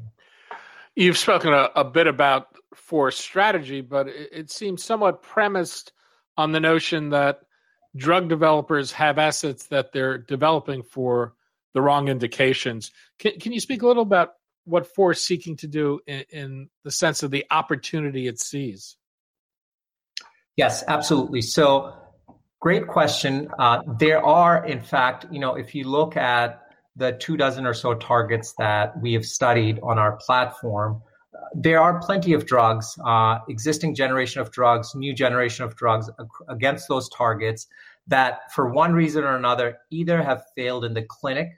You've 0.95 1.17
spoken 1.17 1.53
a, 1.53 1.69
a 1.75 1.83
bit 1.83 2.07
about 2.07 2.47
Fore's 2.73 3.17
strategy, 3.17 3.81
but 3.81 4.07
it, 4.07 4.29
it 4.31 4.51
seems 4.51 4.83
somewhat 4.83 5.21
premised 5.21 5.91
on 6.37 6.51
the 6.51 6.59
notion 6.59 7.09
that 7.09 7.41
drug 7.95 8.29
developers 8.29 8.91
have 8.91 9.17
assets 9.17 9.67
that 9.67 9.91
they're 9.91 10.17
developing 10.17 10.83
for 10.83 11.33
the 11.73 11.81
wrong 11.81 12.07
indications. 12.07 12.91
Can, 13.19 13.39
can 13.39 13.51
you 13.51 13.59
speak 13.59 13.81
a 13.81 13.87
little 13.87 14.03
about 14.03 14.33
what 14.65 14.87
Fore's 14.87 15.21
seeking 15.21 15.57
to 15.57 15.67
do 15.67 15.99
in, 16.07 16.23
in 16.29 16.69
the 16.83 16.91
sense 16.91 17.23
of 17.23 17.31
the 17.31 17.45
opportunity 17.51 18.27
it 18.27 18.39
sees? 18.39 18.97
Yes, 20.57 20.83
absolutely. 20.87 21.41
So, 21.41 21.93
great 22.59 22.87
question. 22.87 23.47
Uh, 23.59 23.83
there 23.99 24.25
are, 24.25 24.65
in 24.65 24.81
fact, 24.81 25.27
you 25.31 25.39
know, 25.39 25.53
if 25.53 25.75
you 25.75 25.87
look 25.87 26.17
at 26.17 26.63
the 26.95 27.11
two 27.13 27.37
dozen 27.37 27.67
or 27.67 27.75
so 27.75 27.93
targets 27.93 28.55
that 28.57 28.99
we 28.99 29.13
have 29.13 29.23
studied 29.23 29.79
on 29.83 29.99
our 29.99 30.17
platform, 30.17 31.03
uh, 31.31 31.37
there 31.53 31.79
are 31.79 31.99
plenty 31.99 32.33
of 32.33 32.47
drugs, 32.47 32.97
uh, 33.05 33.37
existing 33.47 33.93
generation 33.93 34.41
of 34.41 34.51
drugs, 34.51 34.95
new 34.95 35.13
generation 35.13 35.63
of 35.63 35.75
drugs 35.75 36.09
against 36.49 36.87
those 36.87 37.07
targets 37.09 37.67
that, 38.07 38.51
for 38.51 38.71
one 38.71 38.93
reason 38.93 39.23
or 39.23 39.35
another, 39.35 39.77
either 39.91 40.23
have 40.23 40.43
failed 40.55 40.83
in 40.83 40.95
the 40.95 41.03
clinic 41.03 41.49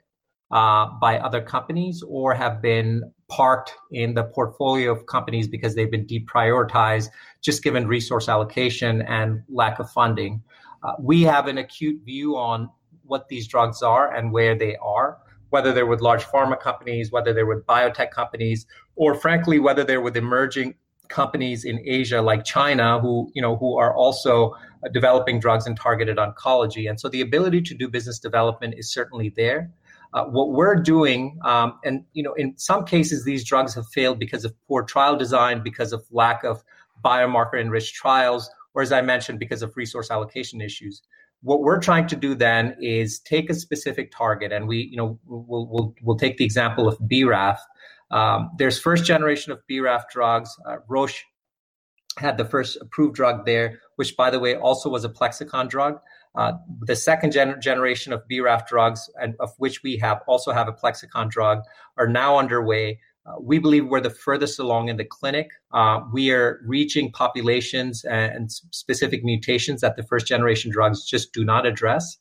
uh, 0.50 0.86
by 1.00 1.18
other 1.18 1.40
companies 1.40 2.02
or 2.08 2.34
have 2.34 2.60
been 2.60 3.02
parked 3.28 3.72
in 3.92 4.14
the 4.14 4.24
portfolio 4.24 4.90
of 4.90 5.06
companies 5.06 5.46
because 5.46 5.74
they've 5.74 5.90
been 5.90 6.06
deprioritized 6.06 7.08
just 7.40 7.62
given 7.62 7.86
resource 7.86 8.28
allocation 8.28 9.02
and 9.02 9.42
lack 9.48 9.78
of 9.78 9.88
funding. 9.90 10.42
Uh, 10.82 10.92
we 10.98 11.22
have 11.22 11.46
an 11.46 11.58
acute 11.58 12.00
view 12.04 12.36
on 12.36 12.68
what 13.04 13.28
these 13.28 13.46
drugs 13.46 13.82
are 13.82 14.12
and 14.14 14.32
where 14.32 14.56
they 14.56 14.76
are, 14.76 15.18
whether 15.50 15.72
they're 15.72 15.86
with 15.86 16.00
large 16.00 16.24
pharma 16.24 16.58
companies, 16.58 17.12
whether 17.12 17.32
they're 17.32 17.46
with 17.46 17.64
biotech 17.66 18.10
companies, 18.10 18.66
or 18.96 19.14
frankly, 19.14 19.58
whether 19.58 19.84
they're 19.84 20.00
with 20.00 20.16
emerging 20.16 20.74
companies 21.08 21.64
in 21.64 21.80
Asia 21.84 22.22
like 22.22 22.44
China 22.44 23.00
who, 23.00 23.30
you 23.34 23.42
know, 23.42 23.56
who 23.56 23.76
are 23.76 23.94
also 23.94 24.50
uh, 24.84 24.88
developing 24.92 25.40
drugs 25.40 25.66
in 25.66 25.74
targeted 25.74 26.16
oncology. 26.16 26.88
And 26.88 26.98
so 26.98 27.08
the 27.08 27.20
ability 27.20 27.62
to 27.62 27.74
do 27.74 27.88
business 27.88 28.18
development 28.18 28.74
is 28.78 28.92
certainly 28.92 29.32
there. 29.36 29.70
Uh, 30.12 30.24
what 30.24 30.50
we're 30.50 30.74
doing, 30.74 31.38
um, 31.44 31.78
and 31.84 32.04
you 32.12 32.22
know, 32.22 32.32
in 32.34 32.56
some 32.58 32.84
cases, 32.84 33.24
these 33.24 33.44
drugs 33.44 33.74
have 33.74 33.86
failed 33.88 34.18
because 34.18 34.44
of 34.44 34.52
poor 34.66 34.82
trial 34.82 35.16
design, 35.16 35.62
because 35.62 35.92
of 35.92 36.04
lack 36.10 36.42
of 36.42 36.62
biomarker 37.04 37.60
enriched 37.60 37.94
trials, 37.94 38.50
or 38.74 38.82
as 38.82 38.90
I 38.90 39.02
mentioned, 39.02 39.38
because 39.38 39.62
of 39.62 39.76
resource 39.76 40.10
allocation 40.10 40.60
issues. 40.60 41.02
What 41.42 41.62
we're 41.62 41.80
trying 41.80 42.06
to 42.08 42.16
do 42.16 42.34
then 42.34 42.76
is 42.80 43.20
take 43.20 43.48
a 43.50 43.54
specific 43.54 44.10
target, 44.10 44.52
and 44.52 44.66
we, 44.66 44.88
you 44.90 44.96
know, 44.96 45.18
we'll 45.26 45.68
we'll, 45.68 45.94
we'll 46.02 46.18
take 46.18 46.38
the 46.38 46.44
example 46.44 46.88
of 46.88 46.98
BRAF. 46.98 47.58
Um, 48.10 48.50
there's 48.58 48.80
first 48.80 49.04
generation 49.04 49.52
of 49.52 49.60
BRAF 49.70 50.02
drugs. 50.10 50.50
Uh, 50.66 50.78
Roche 50.88 51.24
had 52.18 52.36
the 52.36 52.44
first 52.44 52.76
approved 52.80 53.14
drug 53.14 53.46
there, 53.46 53.80
which, 53.96 54.16
by 54.16 54.30
the 54.30 54.38
way, 54.38 54.56
also 54.56 54.88
was 54.88 55.04
a 55.04 55.08
Plexxikon 55.08 55.68
drug. 55.68 56.00
Uh, 56.34 56.52
the 56.80 56.96
second 56.96 57.32
gen- 57.32 57.60
generation 57.60 58.12
of 58.12 58.22
BRAF 58.28 58.66
drugs, 58.66 59.10
and 59.20 59.34
of 59.40 59.52
which 59.58 59.82
we 59.82 59.96
have 59.96 60.20
also 60.26 60.52
have 60.52 60.68
a 60.68 60.72
Plexxikon 60.72 61.30
drug, 61.30 61.62
are 61.96 62.06
now 62.06 62.38
underway. 62.38 63.00
Uh, 63.26 63.34
we 63.40 63.58
believe 63.58 63.86
we're 63.86 64.00
the 64.00 64.10
furthest 64.10 64.58
along 64.58 64.88
in 64.88 64.96
the 64.96 65.04
clinic. 65.04 65.50
Uh, 65.72 66.00
we 66.12 66.30
are 66.30 66.60
reaching 66.64 67.12
populations 67.12 68.04
and, 68.04 68.32
and, 68.34 68.52
specific 68.52 69.22
mutations 69.22 69.82
that 69.82 69.94
the 69.96 70.02
first 70.02 70.26
generation 70.26 70.70
drugs 70.70 71.04
just 71.04 71.32
do 71.32 71.44
not 71.44 71.66
address. 71.66 72.16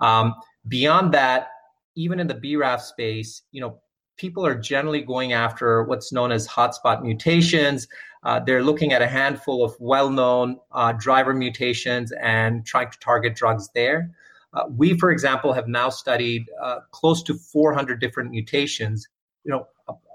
Um, 0.00 0.34
beyond 0.68 1.12
that, 1.12 1.48
even 1.96 2.20
in 2.20 2.28
the 2.28 2.34
BRAF 2.34 2.80
space, 2.80 3.42
you 3.50 3.60
know, 3.60 3.80
people 4.16 4.46
are 4.46 4.54
generally 4.54 5.00
going 5.00 5.32
after 5.32 5.82
what's 5.84 6.12
known 6.12 6.32
as 6.32 6.46
hotspot 6.46 7.02
mutations. 7.02 7.88
Uh, 8.22 8.40
they're 8.40 8.62
looking 8.62 8.92
at 8.92 9.02
a 9.02 9.06
handful 9.06 9.64
of 9.64 9.74
well-known 9.80 10.58
uh, 10.72 10.92
driver 10.92 11.34
mutations 11.34 12.12
and 12.20 12.64
trying 12.64 12.90
to 12.90 12.98
target 12.98 13.34
drugs 13.34 13.68
there. 13.74 14.10
Uh, 14.54 14.64
we, 14.70 14.96
for 14.98 15.10
example, 15.10 15.52
have 15.52 15.68
now 15.68 15.88
studied 15.90 16.46
uh, 16.62 16.80
close 16.92 17.22
to 17.22 17.34
400 17.34 18.00
different 18.00 18.30
mutations. 18.30 19.08
You 19.44 19.52
know, 19.52 19.66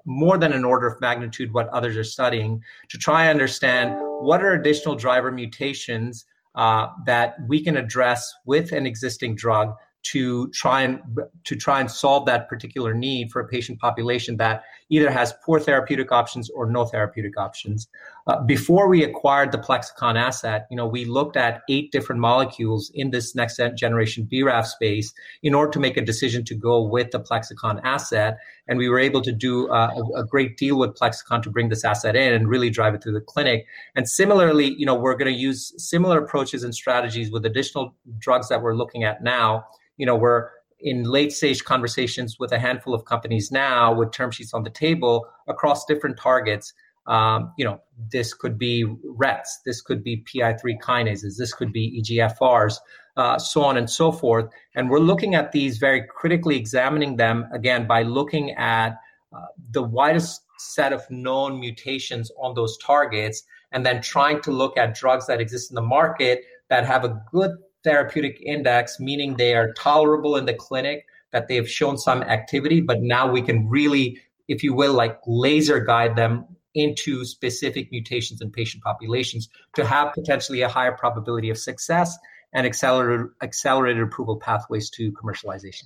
more 0.05 0.37
than 0.37 0.53
an 0.53 0.65
order 0.65 0.87
of 0.87 0.99
magnitude 1.01 1.53
what 1.53 1.67
others 1.69 1.95
are 1.95 2.03
studying 2.03 2.63
to 2.89 2.97
try 2.97 3.23
and 3.23 3.31
understand 3.31 3.95
what 4.21 4.41
are 4.41 4.53
additional 4.53 4.95
driver 4.95 5.31
mutations 5.31 6.25
uh, 6.55 6.87
that 7.05 7.35
we 7.47 7.63
can 7.63 7.77
address 7.77 8.33
with 8.45 8.71
an 8.71 8.85
existing 8.85 9.35
drug 9.35 9.75
to 10.01 10.49
try 10.51 10.81
and 10.81 11.01
to 11.43 11.55
try 11.55 11.79
and 11.79 11.91
solve 11.91 12.25
that 12.25 12.47
particular 12.47 12.93
need 12.93 13.31
for 13.31 13.41
a 13.41 13.47
patient 13.47 13.79
population 13.79 14.37
that 14.37 14.63
either 14.89 15.11
has 15.11 15.33
poor 15.45 15.59
therapeutic 15.59 16.11
options 16.11 16.49
or 16.49 16.65
no 16.65 16.85
therapeutic 16.85 17.37
options. 17.37 17.87
Uh, 18.25 18.41
before 18.43 18.87
we 18.87 19.03
acquired 19.03 19.51
the 19.51 19.57
Plexxikon 19.57 20.15
asset, 20.17 20.67
you 20.71 20.77
know, 20.77 20.87
we 20.87 21.05
looked 21.05 21.35
at 21.35 21.61
eight 21.69 21.91
different 21.91 22.21
molecules 22.21 22.91
in 22.93 23.11
this 23.11 23.35
next 23.35 23.59
generation 23.75 24.27
BRAF 24.31 24.65
space 24.65 25.13
in 25.43 25.53
order 25.53 25.71
to 25.71 25.79
make 25.79 25.97
a 25.97 26.01
decision 26.01 26.43
to 26.45 26.55
go 26.55 26.81
with 26.81 27.11
the 27.11 27.19
Plexxikon 27.19 27.81
asset. 27.83 28.37
And 28.69 28.77
we 28.77 28.87
were 28.87 28.99
able 28.99 29.21
to 29.23 29.31
do 29.31 29.67
uh, 29.69 29.91
a, 30.15 30.19
a, 30.19 30.23
great 30.23 30.55
deal 30.55 30.77
with 30.77 30.91
Plexxikon 30.91 31.41
to 31.41 31.49
bring 31.49 31.69
this 31.69 31.83
asset 31.83 32.15
in 32.15 32.33
and 32.33 32.47
really 32.47 32.69
drive 32.69 32.93
it 32.93 33.03
through 33.03 33.13
the 33.13 33.21
clinic. 33.21 33.65
And 33.95 34.07
similarly, 34.07 34.75
you 34.77 34.85
know, 34.85 34.95
we're 34.95 35.15
going 35.15 35.33
to 35.33 35.37
use 35.37 35.73
similar 35.77 36.23
approaches 36.23 36.63
and 36.63 36.73
strategies 36.73 37.31
with 37.31 37.45
additional 37.45 37.95
drugs 38.19 38.47
that 38.49 38.61
we're 38.61 38.75
looking 38.75 39.03
at 39.03 39.23
now. 39.23 39.65
You 39.97 40.05
know, 40.05 40.15
we're 40.15 40.49
in 40.79 41.03
late 41.03 41.33
stage 41.33 41.63
conversations 41.63 42.37
with 42.39 42.51
a 42.51 42.59
handful 42.59 42.93
of 42.93 43.05
companies 43.05 43.51
now 43.51 43.93
with 43.93 44.11
term 44.11 44.31
sheets 44.31 44.53
on 44.53 44.63
the 44.63 44.69
table 44.69 45.27
across 45.47 45.85
different 45.85 46.17
targets. 46.17 46.73
Um, 47.07 47.53
you 47.57 47.65
know, 47.65 47.81
this 48.11 48.33
could 48.33 48.57
be 48.57 48.85
RETs, 49.03 49.61
this 49.65 49.81
could 49.81 50.03
be 50.03 50.23
PI3 50.23 50.79
kinases, 50.79 51.37
this 51.37 51.53
could 51.53 51.73
be 51.73 52.01
EGFRs, 52.01 52.77
uh, 53.19 53.37
so 53.37 53.61
on 53.61 53.75
and 53.75 53.89
so 53.89 54.13
forth. 54.13 54.49
And 54.75 54.89
we're 54.89 54.99
looking 54.99 55.35
at 55.35 55.51
these 55.51 55.77
very 55.77 56.01
critically, 56.07 56.55
examining 56.55 57.17
them 57.17 57.45
again 57.53 57.85
by 57.85 58.03
looking 58.03 58.51
at 58.51 58.91
uh, 59.33 59.47
the 59.71 59.83
widest 59.83 60.43
set 60.57 60.93
of 60.93 61.01
known 61.09 61.59
mutations 61.59 62.31
on 62.41 62.55
those 62.55 62.77
targets, 62.77 63.43
and 63.73 63.85
then 63.85 64.01
trying 64.01 64.41
to 64.43 64.51
look 64.51 64.77
at 64.77 64.95
drugs 64.95 65.27
that 65.27 65.41
exist 65.41 65.69
in 65.69 65.75
the 65.75 65.81
market 65.81 66.43
that 66.69 66.85
have 66.85 67.03
a 67.03 67.21
good 67.29 67.51
therapeutic 67.83 68.39
index, 68.41 69.01
meaning 69.01 69.35
they 69.35 69.53
are 69.53 69.73
tolerable 69.73 70.37
in 70.37 70.45
the 70.45 70.53
clinic, 70.53 71.05
that 71.31 71.49
they 71.49 71.55
have 71.55 71.69
shown 71.69 71.97
some 71.97 72.23
activity, 72.23 72.79
but 72.79 73.01
now 73.01 73.29
we 73.29 73.41
can 73.41 73.67
really, 73.67 74.17
if 74.47 74.63
you 74.63 74.73
will, 74.73 74.93
like 74.93 75.19
laser 75.27 75.79
guide 75.81 76.15
them 76.15 76.45
into 76.73 77.25
specific 77.25 77.91
mutations 77.91 78.41
in 78.41 78.49
patient 78.49 78.81
populations 78.83 79.49
to 79.75 79.83
have 79.85 80.13
potentially 80.13 80.61
a 80.61 80.69
higher 80.69 80.93
probability 80.93 81.49
of 81.49 81.57
success 81.57 82.17
and 82.53 82.65
accelerated, 82.65 83.27
accelerated 83.41 84.03
approval 84.03 84.37
pathways 84.37 84.89
to 84.91 85.11
commercialization. 85.11 85.83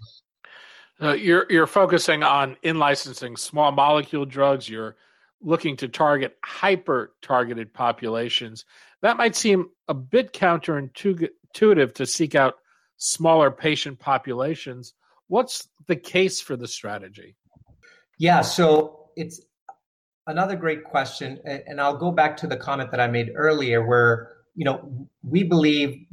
Uh, 1.01 1.13
you're 1.13 1.45
you're 1.49 1.67
focusing 1.67 2.23
on 2.23 2.55
in 2.61 2.77
licensing 2.77 3.35
small 3.35 3.71
molecule 3.71 4.25
drugs. 4.25 4.69
You're 4.69 4.95
looking 5.41 5.75
to 5.77 5.87
target 5.87 6.37
hyper 6.43 7.13
targeted 7.21 7.73
populations. 7.73 8.65
That 9.01 9.17
might 9.17 9.35
seem 9.35 9.69
a 9.87 9.93
bit 9.93 10.33
counterintuitive 10.33 11.93
to 11.95 12.05
seek 12.05 12.35
out 12.35 12.55
smaller 12.97 13.51
patient 13.51 13.99
populations. 13.99 14.93
What's 15.27 15.67
the 15.87 15.95
case 15.95 16.39
for 16.39 16.55
the 16.55 16.67
strategy? 16.67 17.35
Yeah, 18.17 18.41
so 18.41 19.09
it's 19.15 19.41
another 20.27 20.55
great 20.55 20.83
question. 20.83 21.39
And 21.45 21.81
I'll 21.81 21.97
go 21.97 22.11
back 22.11 22.37
to 22.37 22.47
the 22.47 22.55
comment 22.55 22.91
that 22.91 22.99
I 22.99 23.07
made 23.07 23.31
earlier 23.35 23.85
where, 23.85 24.31
you 24.55 24.63
know, 24.63 25.09
we 25.23 25.43
believe 25.43 26.05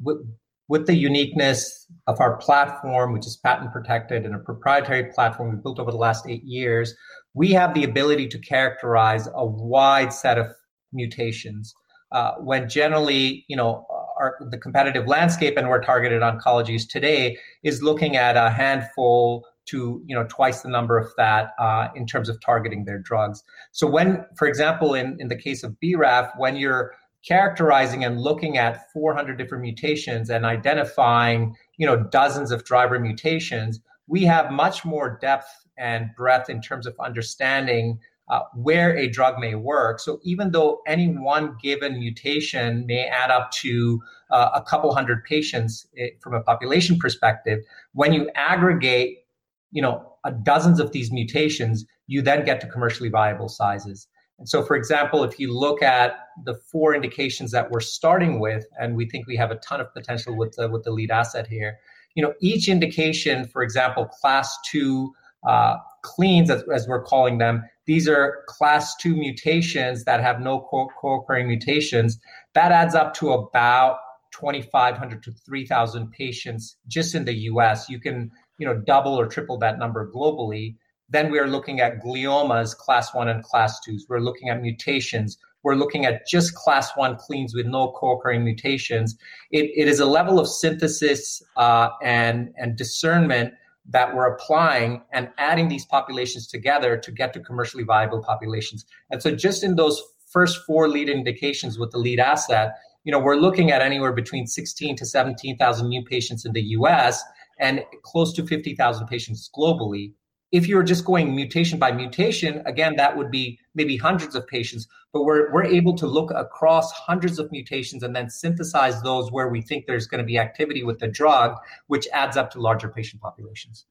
with, 0.70 0.86
the 0.86 0.94
uniqueness 0.94 1.86
of 2.06 2.20
our 2.20 2.36
platform, 2.36 3.12
which 3.12 3.26
is 3.26 3.36
patent 3.36 3.72
protected 3.72 4.24
and 4.24 4.34
a 4.34 4.38
proprietary 4.38 5.10
platform 5.12 5.50
we 5.50 5.56
built 5.56 5.78
over 5.78 5.90
the 5.90 5.96
last 5.96 6.24
eight 6.28 6.44
years, 6.44 6.94
we 7.34 7.50
have 7.50 7.74
the 7.74 7.84
ability 7.84 8.28
to 8.28 8.38
characterize 8.38 9.28
a 9.34 9.44
wide 9.44 10.12
set 10.12 10.38
of 10.38 10.46
mutations. 10.92 11.74
Uh, 12.12 12.32
when 12.36 12.68
generally, 12.68 13.44
you 13.48 13.56
know, 13.56 13.84
our, 14.18 14.36
the 14.50 14.58
competitive 14.58 15.06
landscape 15.06 15.56
and 15.56 15.68
where 15.68 15.80
targeted 15.80 16.22
oncology 16.22 16.76
is 16.76 16.86
today 16.86 17.36
is 17.62 17.82
looking 17.82 18.16
at 18.16 18.36
a 18.36 18.50
handful 18.50 19.44
to 19.66 20.02
you 20.06 20.14
know 20.14 20.26
twice 20.28 20.62
the 20.62 20.68
number 20.68 20.98
of 20.98 21.08
that 21.16 21.50
uh, 21.58 21.88
in 21.94 22.06
terms 22.06 22.28
of 22.28 22.40
targeting 22.44 22.84
their 22.84 22.98
drugs. 22.98 23.42
So 23.72 23.86
when, 23.86 24.24
for 24.36 24.48
example, 24.48 24.94
in, 24.94 25.16
in 25.20 25.28
the 25.28 25.36
case 25.36 25.62
of 25.62 25.76
BRAF, 25.82 26.30
when 26.36 26.56
you're 26.56 26.92
characterizing 27.26 28.04
and 28.04 28.20
looking 28.20 28.56
at 28.56 28.90
400 28.92 29.36
different 29.36 29.62
mutations 29.62 30.30
and 30.30 30.44
identifying 30.44 31.54
you 31.76 31.86
know 31.86 31.96
dozens 31.96 32.50
of 32.50 32.64
driver 32.64 32.98
mutations, 32.98 33.80
we 34.06 34.24
have 34.24 34.50
much 34.50 34.84
more 34.84 35.18
depth 35.20 35.66
and 35.78 36.10
breadth 36.16 36.50
in 36.50 36.60
terms 36.60 36.86
of 36.86 36.94
understanding 37.00 37.98
uh, 38.30 38.42
where 38.54 38.96
a 38.96 39.08
drug 39.08 39.38
may 39.40 39.56
work. 39.56 39.98
So 39.98 40.20
even 40.22 40.52
though 40.52 40.82
any 40.86 41.08
one 41.08 41.56
given 41.60 41.98
mutation 41.98 42.86
may 42.86 43.06
add 43.06 43.30
up 43.30 43.50
to 43.52 44.00
uh, 44.30 44.50
a 44.54 44.62
couple 44.62 44.94
hundred 44.94 45.24
patients 45.24 45.86
it, 45.94 46.12
eh, 46.14 46.16
from 46.22 46.34
a 46.34 46.40
population 46.40 46.96
perspective, 46.98 47.58
when 47.92 48.12
you 48.12 48.30
aggregate, 48.36 49.24
you 49.72 49.82
know, 49.82 50.12
dozens 50.44 50.78
of 50.78 50.92
these 50.92 51.10
mutations, 51.10 51.84
you 52.06 52.22
then 52.22 52.44
get 52.44 52.60
to 52.60 52.68
commercially 52.68 53.08
viable 53.08 53.48
sizes. 53.48 54.06
And 54.40 54.48
so, 54.48 54.62
for 54.62 54.74
example, 54.74 55.22
if 55.22 55.38
you 55.38 55.52
look 55.52 55.82
at 55.82 56.14
the 56.44 56.54
four 56.54 56.94
indications 56.94 57.52
that 57.52 57.70
we're 57.70 57.80
starting 57.80 58.40
with, 58.40 58.64
and 58.80 58.96
we 58.96 59.06
think 59.06 59.26
we 59.26 59.36
have 59.36 59.50
a 59.50 59.56
ton 59.56 59.80
of 59.80 59.92
potential 59.92 60.34
with 60.34 60.56
the, 60.56 60.68
with 60.68 60.82
the 60.82 60.90
lead 60.90 61.10
asset 61.10 61.46
here, 61.46 61.78
you 62.14 62.22
know, 62.22 62.32
each 62.40 62.66
indication, 62.66 63.46
for 63.46 63.62
example, 63.62 64.06
class 64.06 64.56
two 64.64 65.12
uh, 65.46 65.76
cleans, 66.02 66.50
as, 66.50 66.64
as, 66.74 66.88
we're 66.88 67.02
calling 67.02 67.36
them, 67.36 67.62
these 67.86 68.08
are 68.08 68.42
class 68.48 68.96
two 68.96 69.14
mutations 69.14 70.04
that 70.04 70.22
have 70.22 70.40
no 70.40 70.66
co-occurring 70.70 71.46
mutations. 71.46 72.18
That 72.54 72.72
adds 72.72 72.94
up 72.94 73.12
to 73.14 73.32
about 73.32 73.98
2,500 74.32 75.22
to 75.22 75.32
3,000 75.32 76.10
patients 76.12 76.76
just 76.88 77.14
in 77.14 77.26
the 77.26 77.34
U.S. 77.34 77.90
You 77.90 78.00
can, 78.00 78.30
you 78.58 78.66
know, 78.66 78.74
double 78.74 79.18
or 79.18 79.26
triple 79.26 79.58
that 79.58 79.78
number 79.78 80.10
globally. 80.10 80.76
Then 81.10 81.30
we 81.30 81.38
are 81.38 81.48
looking 81.48 81.80
at 81.80 82.00
gliomas, 82.00 82.76
class 82.76 83.12
one 83.14 83.28
and 83.28 83.42
class 83.42 83.80
twos. 83.80 84.06
We're 84.08 84.20
looking 84.20 84.48
at 84.48 84.62
mutations. 84.62 85.38
We're 85.62 85.74
looking 85.74 86.06
at 86.06 86.26
just 86.26 86.54
class 86.54 86.92
one 86.96 87.16
cleans 87.16 87.54
with 87.54 87.66
no 87.66 87.92
co-occurring 87.92 88.44
mutations. 88.44 89.18
It, 89.50 89.70
it 89.76 89.88
is 89.88 90.00
a 90.00 90.06
level 90.06 90.40
of 90.40 90.48
synthesis 90.48 91.42
uh, 91.56 91.90
and 92.02 92.54
and 92.56 92.76
discernment 92.76 93.54
that 93.88 94.14
we're 94.14 94.26
applying 94.26 95.02
and 95.12 95.28
adding 95.38 95.68
these 95.68 95.84
populations 95.84 96.46
together 96.46 96.96
to 96.96 97.10
get 97.10 97.32
to 97.34 97.40
commercially 97.40 97.82
viable 97.82 98.22
populations. 98.22 98.86
And 99.10 99.20
so 99.20 99.34
just 99.34 99.64
in 99.64 99.74
those 99.76 100.00
first 100.30 100.64
four 100.64 100.88
lead 100.88 101.08
indications 101.08 101.78
with 101.78 101.90
the 101.90 101.98
lead 101.98 102.20
asset, 102.20 102.74
you 103.04 103.10
know, 103.10 103.18
we're 103.18 103.36
looking 103.36 103.70
at 103.70 103.82
anywhere 103.82 104.12
between 104.12 104.46
16 104.46 104.96
to 104.96 105.06
17,000 105.06 105.88
new 105.88 106.04
patients 106.04 106.44
in 106.44 106.52
the 106.52 106.62
US 106.62 107.22
and 107.58 107.82
close 108.02 108.32
to 108.34 108.46
50,000 108.46 109.06
patients 109.06 109.50
globally. 109.54 110.12
If 110.52 110.66
you're 110.66 110.82
just 110.82 111.04
going 111.04 111.34
mutation 111.34 111.78
by 111.78 111.92
mutation, 111.92 112.62
again, 112.66 112.96
that 112.96 113.16
would 113.16 113.30
be 113.30 113.58
maybe 113.74 113.96
hundreds 113.96 114.34
of 114.34 114.46
patients, 114.48 114.88
but 115.12 115.22
we're, 115.22 115.52
we're 115.52 115.64
able 115.64 115.96
to 115.96 116.06
look 116.06 116.32
across 116.34 116.90
hundreds 116.92 117.38
of 117.38 117.50
mutations 117.52 118.02
and 118.02 118.14
then 118.16 118.28
synthesize 118.28 119.00
those 119.02 119.30
where 119.30 119.48
we 119.48 119.60
think 119.60 119.86
there's 119.86 120.06
going 120.06 120.18
to 120.18 120.24
be 120.24 120.38
activity 120.38 120.82
with 120.82 120.98
the 120.98 121.08
drug, 121.08 121.56
which 121.86 122.08
adds 122.12 122.36
up 122.36 122.50
to 122.52 122.60
larger 122.60 122.88
patient 122.88 123.22
populations. 123.22 123.86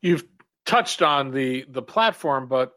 You've 0.00 0.24
touched 0.64 1.02
on 1.02 1.30
the, 1.30 1.64
the 1.68 1.82
platform, 1.82 2.48
but 2.48 2.72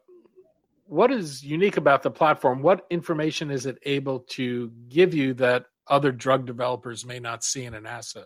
what 0.85 1.11
is 1.11 1.43
unique 1.43 1.77
about 1.77 2.03
the 2.03 2.11
platform? 2.11 2.61
What 2.61 2.85
information 2.89 3.51
is 3.51 3.65
it 3.65 3.77
able 3.83 4.21
to 4.31 4.71
give 4.89 5.13
you 5.13 5.35
that 5.35 5.65
other 5.87 6.11
drug 6.11 6.45
developers 6.45 7.05
may 7.05 7.19
not 7.19 7.43
see 7.43 7.65
in 7.65 7.73
an 7.73 7.85
asset? 7.85 8.25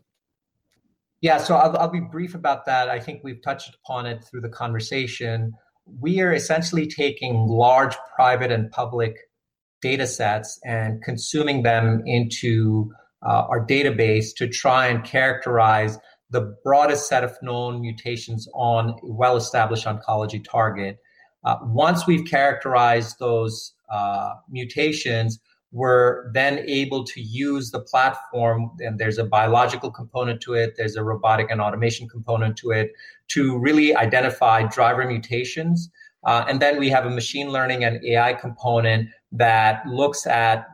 Yeah, 1.24 1.38
so 1.38 1.56
I'll, 1.56 1.78
I'll, 1.78 1.90
be 1.90 2.02
brief 2.02 2.36
about 2.36 2.66
that. 2.66 2.90
I 2.90 3.00
think 3.00 3.22
we've 3.24 3.42
touched 3.42 3.74
upon 3.76 4.06
it 4.06 4.26
through 4.26 4.42
the 4.42 4.50
conversation. 4.50 5.54
We 6.02 6.20
are 6.20 6.34
essentially 6.34 6.86
taking 6.86 7.48
large 7.48 7.96
private 8.14 8.52
and 8.52 8.70
public 8.70 9.16
data 9.82 10.06
sets 10.06 10.60
and 10.66 11.02
consuming 11.02 11.64
them 11.64 12.04
into 12.06 12.92
uh, 13.26 13.46
our 13.48 13.66
database 13.66 14.36
to 14.36 14.50
try 14.50 14.88
and 14.88 15.06
characterize 15.06 15.98
the 16.30 16.58
broadest 16.62 17.08
set 17.08 17.24
of 17.24 17.32
known 17.42 17.80
mutations 17.80 18.50
on 18.54 18.90
a 18.90 18.94
well 19.04 19.38
established 19.38 19.86
oncology 19.86 20.44
target. 20.44 20.98
Uh, 21.46 21.56
once 21.62 22.06
we've 22.06 22.30
characterized 22.30 23.16
those 23.20 23.72
uh, 23.90 24.34
mutations, 24.50 25.40
we're 25.74 26.32
then 26.34 26.60
able 26.68 27.04
to 27.04 27.20
use 27.20 27.72
the 27.72 27.80
platform 27.80 28.70
and 28.80 29.00
there's 29.00 29.18
a 29.18 29.24
biological 29.24 29.92
component 29.92 30.40
to 30.40 30.54
it 30.54 30.76
there's 30.78 30.96
a 30.96 31.04
robotic 31.04 31.50
and 31.50 31.60
automation 31.60 32.08
component 32.08 32.56
to 32.56 32.70
it 32.70 32.92
to 33.30 33.58
really 33.58 33.96
identify 33.96 34.64
driver 34.64 35.06
mutations. 35.06 35.90
Uh, 36.26 36.46
and 36.48 36.62
then 36.62 36.80
we 36.80 36.90
have 36.90 37.06
a 37.06 37.10
machine 37.10 37.50
learning 37.50 37.84
and 37.84 38.04
ai 38.06 38.34
component 38.34 39.10
that 39.32 39.86
looks 39.88 40.26
at 40.26 40.68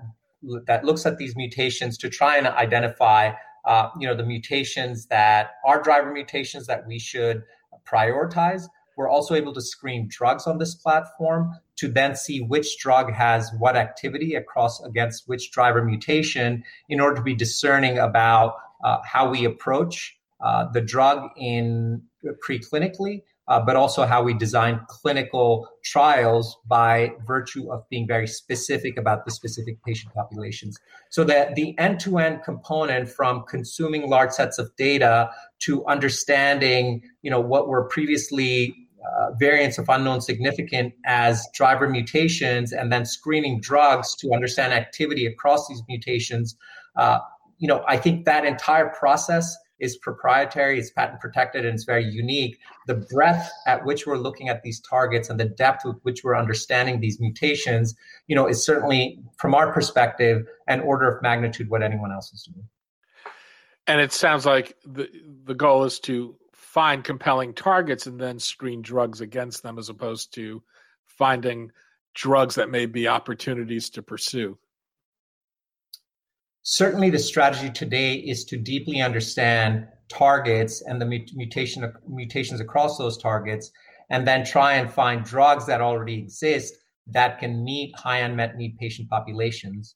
that 0.67 0.85
looks 0.85 1.05
at 1.05 1.17
these 1.17 1.35
mutations 1.35 1.97
to 1.97 2.07
try 2.07 2.37
and 2.37 2.47
identify 2.47 3.31
uh, 3.65 3.89
you 3.99 4.07
know 4.07 4.15
the 4.15 4.23
mutations 4.23 5.07
that 5.07 5.51
are 5.65 5.81
driver 5.81 6.13
mutations 6.13 6.67
that 6.67 6.85
we 6.87 6.99
should 6.99 7.43
prioritize 7.85 8.67
we're 8.99 9.07
also 9.07 9.33
able 9.33 9.53
to 9.53 9.61
screen 9.61 10.09
drugs 10.09 10.45
on 10.45 10.57
this 10.57 10.75
platform 10.75 11.53
to 11.77 11.87
then 11.87 12.17
see 12.17 12.41
which 12.41 12.77
drug 12.79 13.13
has 13.13 13.49
what 13.57 13.77
activity 13.77 14.35
across 14.35 14.83
against 14.83 15.25
which 15.25 15.51
driver 15.51 15.81
mutation 15.81 16.65
in 16.89 16.99
order 16.99 17.15
to 17.15 17.21
be 17.21 17.33
discerning 17.33 17.97
about 17.97 18.55
uh, 18.83 18.97
how 19.05 19.29
we 19.29 19.45
approach 19.45 20.17
uh, 20.41 20.65
the 20.73 20.81
drug 20.81 21.29
in 21.37 22.01
preclinically 22.45 23.21
uh, 23.49 23.59
but 23.59 23.75
also 23.75 24.05
how 24.05 24.21
we 24.21 24.33
design 24.33 24.79
clinical 24.87 25.67
trials 25.83 26.57
by 26.67 27.11
virtue 27.25 27.71
of 27.71 27.87
being 27.89 28.05
very 28.05 28.27
specific 28.27 28.95
about 28.95 29.25
the 29.25 29.31
specific 29.31 29.83
patient 29.83 30.13
populations. 30.13 30.77
So 31.09 31.23
that 31.23 31.55
the 31.55 31.75
end-to-end 31.79 32.43
component 32.43 33.09
from 33.09 33.43
consuming 33.49 34.07
large 34.07 34.31
sets 34.31 34.59
of 34.59 34.75
data 34.75 35.31
to 35.61 35.83
understanding, 35.87 37.01
you 37.23 37.31
know, 37.31 37.41
what 37.41 37.67
were 37.67 37.85
previously 37.85 38.88
uh, 39.05 39.31
variants 39.39 39.77
of 39.77 39.87
unknown 39.89 40.21
significance 40.21 40.93
as 41.05 41.47
driver 41.53 41.87
mutations, 41.87 42.73
and 42.73 42.91
then 42.91 43.05
screening 43.05 43.59
drugs 43.61 44.15
to 44.15 44.31
understand 44.33 44.73
activity 44.73 45.25
across 45.25 45.67
these 45.67 45.81
mutations. 45.87 46.55
Uh, 46.95 47.19
you 47.57 47.67
know, 47.67 47.83
I 47.87 47.97
think 47.97 48.25
that 48.25 48.45
entire 48.45 48.89
process 48.89 49.55
is 49.79 49.97
proprietary, 49.97 50.77
it's 50.77 50.91
patent 50.91 51.19
protected, 51.21 51.65
and 51.65 51.73
it's 51.73 51.85
very 51.85 52.03
unique. 52.03 52.59
The 52.87 52.95
breadth 52.95 53.49
at 53.65 53.85
which 53.85 54.05
we're 54.05 54.17
looking 54.17 54.49
at 54.49 54.61
these 54.61 54.81
targets 54.81 55.29
and 55.29 55.39
the 55.39 55.45
depth 55.45 55.85
with 55.85 55.97
which 56.03 56.23
we're 56.23 56.35
understanding 56.35 56.99
these 56.99 57.19
mutations, 57.19 57.95
you 58.27 58.35
know, 58.35 58.47
is 58.47 58.63
certainly, 58.63 59.19
from 59.37 59.55
our 59.55 59.71
perspective, 59.71 60.45
an 60.67 60.81
order 60.81 61.09
of 61.09 61.21
magnitude 61.21 61.69
what 61.69 61.81
anyone 61.81 62.11
else 62.11 62.33
is 62.33 62.43
doing. 62.43 62.67
And 63.87 64.01
it 64.01 64.11
sounds 64.11 64.45
like 64.45 64.75
the 64.85 65.09
the 65.45 65.55
goal 65.55 65.83
is 65.85 65.99
to 66.01 66.35
find 66.73 67.03
compelling 67.03 67.51
targets 67.51 68.05
and 68.05 68.21
then 68.21 68.37
screen 68.37 68.83
drugs 68.83 69.21
against 69.21 69.63
them, 69.63 69.79
as 69.79 69.89
opposed 69.89 70.31
to 70.35 70.61
finding 71.07 71.71
drugs 72.13 72.55
that 72.55 72.69
may 72.69 72.85
be 72.85 73.07
opportunities 73.07 73.89
to 73.89 74.03
pursue. 74.03 74.55
Certainly 76.61 77.09
the 77.09 77.17
strategy 77.17 77.71
today 77.71 78.13
is 78.13 78.45
to 78.45 78.57
deeply 78.57 79.01
understand 79.01 79.87
targets 80.09 80.83
and 80.83 81.01
the 81.01 81.05
mutation 81.05 81.91
mutations 82.07 82.59
across 82.59 82.99
those 82.99 83.17
targets 83.17 83.71
and 84.11 84.27
then 84.27 84.45
try 84.45 84.73
and 84.73 84.93
find 84.93 85.23
drugs 85.25 85.65
that 85.65 85.81
already 85.81 86.19
exist 86.19 86.75
that 87.07 87.39
can 87.39 87.63
meet 87.63 87.97
high 87.97 88.19
unmet 88.19 88.57
need 88.57 88.77
patient 88.77 89.09
populations. 89.09 89.95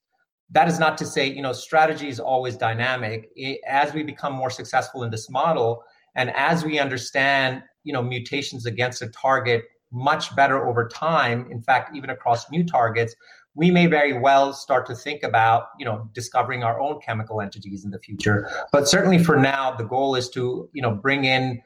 That 0.50 0.68
is 0.68 0.80
not 0.80 0.98
to 0.98 1.06
say 1.06 1.28
you 1.28 1.44
know 1.44 1.54
strategy 1.54 2.10
is 2.10 2.20
always 2.20 2.58
dynamic. 2.58 3.30
It, 3.36 3.60
as 3.68 3.94
we 3.94 4.02
become 4.02 4.34
more 4.34 4.50
successful 4.50 5.04
in 5.04 5.12
this 5.12 5.30
model 5.30 5.84
and 6.16 6.32
as 6.36 6.64
we 6.64 6.80
understand 6.80 7.64
you 7.84 7.94
know 7.94 8.02
mutations 8.02 8.66
against 8.66 9.02
a 9.02 9.08
target 9.10 9.64
much 9.92 10.36
better 10.36 10.68
over 10.68 10.88
time 10.88 11.48
in 11.52 11.62
fact 11.62 11.96
even 11.96 12.10
across 12.10 12.50
new 12.50 12.64
targets 12.64 13.16
we 13.56 13.70
may 13.70 13.86
very 13.86 14.18
well 14.18 14.54
start 14.54 14.86
to 14.88 14.96
think 14.96 15.24
about 15.24 15.68
you 15.78 15.86
know 15.86 16.10
discovering 16.14 16.64
our 16.64 16.80
own 16.80 17.00
chemical 17.02 17.42
entities 17.42 17.86
in 17.86 17.92
the 17.92 18.00
future. 18.00 18.50
But 18.72 18.88
certainly 18.88 19.24
for 19.24 19.38
now 19.38 19.76
the 19.76 19.84
goal 19.84 20.16
is 20.16 20.30
to 20.32 20.70
you 20.74 20.82
know 20.82 20.92
bring 20.92 21.26
in 21.26 21.62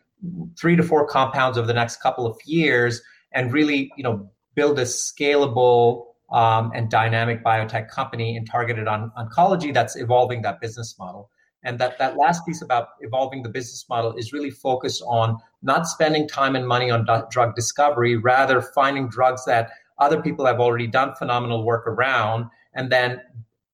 three 0.57 0.75
to 0.75 0.83
four 0.83 1.07
compounds 1.07 1.57
over 1.57 1.67
the 1.67 1.73
next 1.73 1.97
couple 1.97 2.25
of 2.25 2.37
years 2.45 3.01
and 3.31 3.53
really 3.53 3.91
you 3.97 4.03
know 4.03 4.29
build 4.55 4.79
a 4.79 4.83
scalable 4.83 6.05
um, 6.31 6.71
and 6.75 6.89
dynamic 6.89 7.43
biotech 7.43 7.89
company 7.89 8.35
and 8.35 8.49
targeted 8.49 8.87
on 8.87 9.11
oncology 9.17 9.73
that's 9.73 9.95
evolving 9.95 10.41
that 10.41 10.59
business 10.59 10.95
model 10.99 11.29
and 11.63 11.79
that, 11.79 11.97
that 11.97 12.17
last 12.17 12.45
piece 12.45 12.61
about 12.61 12.89
evolving 13.01 13.43
the 13.43 13.49
business 13.49 13.85
model 13.89 14.13
is 14.13 14.31
really 14.31 14.51
focused 14.51 15.03
on 15.07 15.37
not 15.61 15.87
spending 15.87 16.27
time 16.27 16.55
and 16.55 16.67
money 16.67 16.89
on 16.91 17.05
drug 17.31 17.55
discovery, 17.55 18.15
rather 18.15 18.61
finding 18.61 19.09
drugs 19.09 19.43
that 19.45 19.71
other 19.99 20.21
people 20.21 20.45
have 20.45 20.59
already 20.59 20.87
done 20.87 21.13
phenomenal 21.15 21.65
work 21.65 21.87
around, 21.87 22.45
and 22.75 22.91
then 22.91 23.19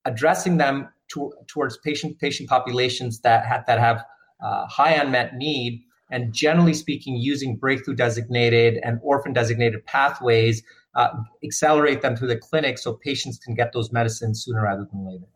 addressing 0.04 0.56
them 0.56 0.88
to, 1.12 1.32
towards 1.46 1.76
patient 1.78 2.18
patient 2.18 2.48
populations 2.48 3.20
that 3.20 3.44
have, 3.44 3.64
that 3.66 3.78
have 3.78 4.04
uh, 4.42 4.66
high 4.66 4.92
unmet 4.92 5.34
need, 5.34 5.82
and 6.10 6.32
generally 6.32 6.74
speaking, 6.74 7.16
using 7.16 7.56
breakthrough 7.56 7.94
designated 7.94 8.80
and 8.82 8.98
orphan 9.02 9.32
designated 9.32 9.84
pathways, 9.86 10.62
uh, 10.94 11.08
accelerate 11.44 12.02
them 12.02 12.16
through 12.16 12.28
the 12.28 12.36
clinic 12.36 12.78
so 12.78 12.94
patients 12.94 13.38
can 13.38 13.54
get 13.54 13.72
those 13.72 13.92
medicines 13.92 14.44
sooner 14.44 14.62
rather 14.62 14.86
than 14.90 15.06
later. 15.06 15.26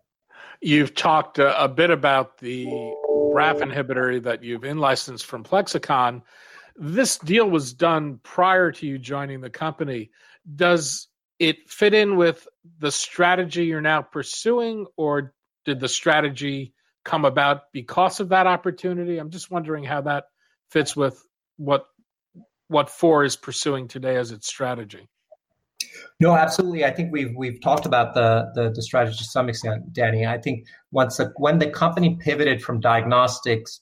You've 0.61 0.95
talked 0.95 1.39
a, 1.39 1.65
a 1.65 1.69
bit 1.69 1.91
about 1.91 2.39
the 2.39 2.67
RAF 3.09 3.59
inhibitor 3.59 4.23
that 4.25 4.43
you've 4.43 4.65
in 4.65 4.79
licensed 4.79 5.27
from 5.27 5.45
Plexxikon. 5.45 6.23
This 6.77 7.19
deal 7.19 7.49
was 7.49 7.73
done 7.73 8.21
prior 8.23 8.73
to 8.73 8.87
you 8.87 8.99
joining 8.99 9.41
the 9.41 9.51
company 9.51 10.11
does 10.55 11.09
it 11.39 11.69
fit 11.69 11.95
in 11.95 12.17
with 12.17 12.47
the 12.79 12.91
strategy 12.91 13.67
you're 13.67 13.81
now 13.81 14.03
pursuing, 14.03 14.87
or 14.97 15.35
did 15.65 15.81
the 15.81 15.89
strategy 15.89 16.73
come 17.05 17.25
about 17.25 17.63
because 17.73 18.21
of 18.21 18.31
that 18.31 18.47
opportunity? 18.47 19.19
I'm 19.19 19.31
just 19.31 19.51
wondering 19.51 19.85
how 19.85 20.03
that 20.03 20.25
fits 20.71 20.97
with 20.97 21.23
what 21.57 21.87
what 22.69 22.91
Fore 22.91 23.25
is 23.25 23.37
pursuing 23.37 23.89
today 23.89 24.17
as 24.17 24.31
its 24.31 24.47
strategy. 24.47 25.09
No, 26.21 26.35
absolutely. 26.35 26.85
I 26.85 26.91
think 26.91 27.13
we've 27.13 27.35
we've 27.37 27.61
talked 27.61 27.87
about 27.87 28.15
the 28.15 28.51
the, 28.55 28.71
the 28.71 28.83
strategy 28.83 29.17
to 29.19 29.25
some 29.25 29.49
extent, 29.49 29.93
Danny. 29.93 30.27
I 30.27 30.39
think 30.39 30.67
once 30.91 31.21
when 31.37 31.59
the 31.59 31.71
company 31.71 32.17
pivoted 32.21 32.63
from 32.63 32.81
diagnostics 32.81 33.81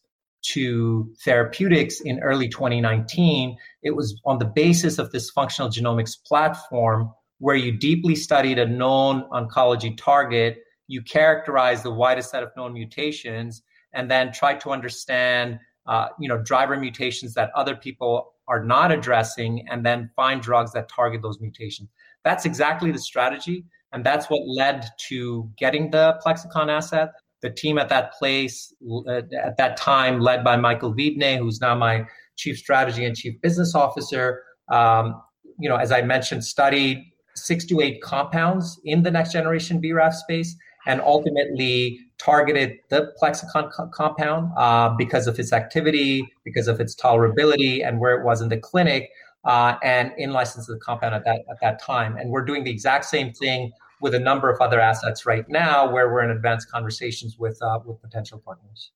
to 0.52 1.10
therapeutics 1.24 2.00
in 2.00 2.20
early 2.20 2.48
2019, 2.48 3.56
it 3.82 3.92
was 3.92 4.20
on 4.24 4.38
the 4.38 4.44
basis 4.44 4.98
of 4.98 5.10
this 5.12 5.30
functional 5.30 5.70
genomics 5.70 6.22
platform 6.24 7.10
where 7.38 7.56
you 7.56 7.72
deeply 7.72 8.14
studied 8.14 8.58
a 8.58 8.66
known 8.66 9.28
oncology 9.30 9.96
target, 9.96 10.58
you 10.88 11.02
characterized 11.02 11.82
the 11.82 11.90
widest 11.90 12.30
set 12.30 12.42
of 12.42 12.50
known 12.56 12.72
mutations, 12.72 13.62
and 13.92 14.10
then 14.10 14.32
tried 14.32 14.60
to 14.60 14.70
understand 14.70 15.58
uh, 15.86 16.08
you 16.18 16.28
know, 16.28 16.38
driver 16.38 16.76
mutations 16.76 17.34
that 17.34 17.50
other 17.54 17.76
people 17.76 18.34
are 18.48 18.64
not 18.64 18.92
addressing, 18.92 19.66
and 19.70 19.84
then 19.84 20.10
find 20.16 20.40
drugs 20.40 20.72
that 20.72 20.88
target 20.88 21.22
those 21.22 21.40
mutations. 21.40 21.88
That's 22.24 22.44
exactly 22.44 22.90
the 22.92 22.98
strategy. 22.98 23.64
And 23.92 24.04
that's 24.04 24.26
what 24.26 24.42
led 24.46 24.86
to 25.08 25.50
getting 25.56 25.90
the 25.90 26.20
Plexxikon 26.24 26.68
asset, 26.68 27.10
the 27.40 27.50
team 27.50 27.78
at 27.78 27.88
that 27.88 28.12
place 28.14 28.74
uh, 29.08 29.22
at 29.42 29.56
that 29.56 29.76
time, 29.76 30.20
led 30.20 30.42
by 30.44 30.56
Michael 30.56 30.92
Vidne, 30.92 31.38
who's 31.38 31.60
now 31.60 31.74
my 31.74 32.04
chief 32.36 32.58
strategy 32.58 33.04
and 33.04 33.16
chief 33.16 33.40
business 33.40 33.74
officer, 33.74 34.42
um, 34.70 35.20
you 35.58 35.68
know, 35.68 35.76
as 35.76 35.92
I 35.92 36.02
mentioned, 36.02 36.44
studied 36.44 37.04
six 37.34 37.64
to 37.66 37.80
eight 37.80 38.02
compounds 38.02 38.80
in 38.84 39.02
the 39.02 39.10
next 39.10 39.32
generation 39.32 39.80
BRAF 39.80 40.12
space, 40.12 40.56
and 40.86 41.00
ultimately 41.00 42.00
targeted 42.18 42.78
the 42.88 43.12
Plexxikon 43.20 43.70
co- 43.72 43.88
compound 43.88 44.50
uh, 44.56 44.90
because 44.96 45.26
of 45.26 45.38
its 45.38 45.52
activity, 45.52 46.26
because 46.44 46.68
of 46.68 46.80
its 46.80 46.94
tolerability, 46.94 47.86
and 47.86 48.00
where 48.00 48.18
it 48.18 48.24
was 48.24 48.40
in 48.40 48.48
the 48.48 48.56
clinic, 48.56 49.10
uh, 49.44 49.76
and 49.82 50.12
in 50.16 50.32
licensed 50.32 50.68
the 50.68 50.78
compound 50.78 51.14
at 51.14 51.24
that 51.24 51.40
at 51.50 51.60
that 51.60 51.80
time. 51.80 52.16
And 52.16 52.30
we're 52.30 52.44
doing 52.44 52.64
the 52.64 52.70
exact 52.70 53.04
same 53.04 53.32
thing 53.32 53.72
with 54.00 54.14
a 54.14 54.18
number 54.18 54.50
of 54.50 54.60
other 54.60 54.80
assets 54.80 55.26
right 55.26 55.48
now 55.48 55.90
where 55.90 56.12
we're 56.12 56.22
in 56.22 56.30
advanced 56.30 56.70
conversations 56.70 57.38
with 57.38 57.60
uh, 57.62 57.78
with 57.84 58.00
potential 58.00 58.40
partners. 58.44 58.90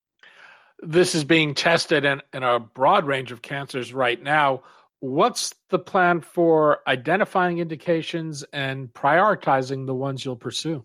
This 0.83 1.15
is 1.15 1.25
being 1.25 1.55
tested 1.55 2.05
in, 2.07 2.23
in 2.33 2.43
a 2.43 2.59
broad 2.59 3.05
range 3.07 3.33
of 3.33 3.43
cancers 3.43 3.93
right 3.93 4.23
now. 4.23 4.63
What's 5.01 5.55
the 5.69 5.79
plan 5.79 6.21
for 6.21 6.81
identifying 6.87 7.59
indications 7.59 8.45
and 8.53 8.93
prioritizing 8.93 9.87
the 9.87 9.95
ones 9.95 10.25
you'll 10.25 10.37
pursue? 10.37 10.85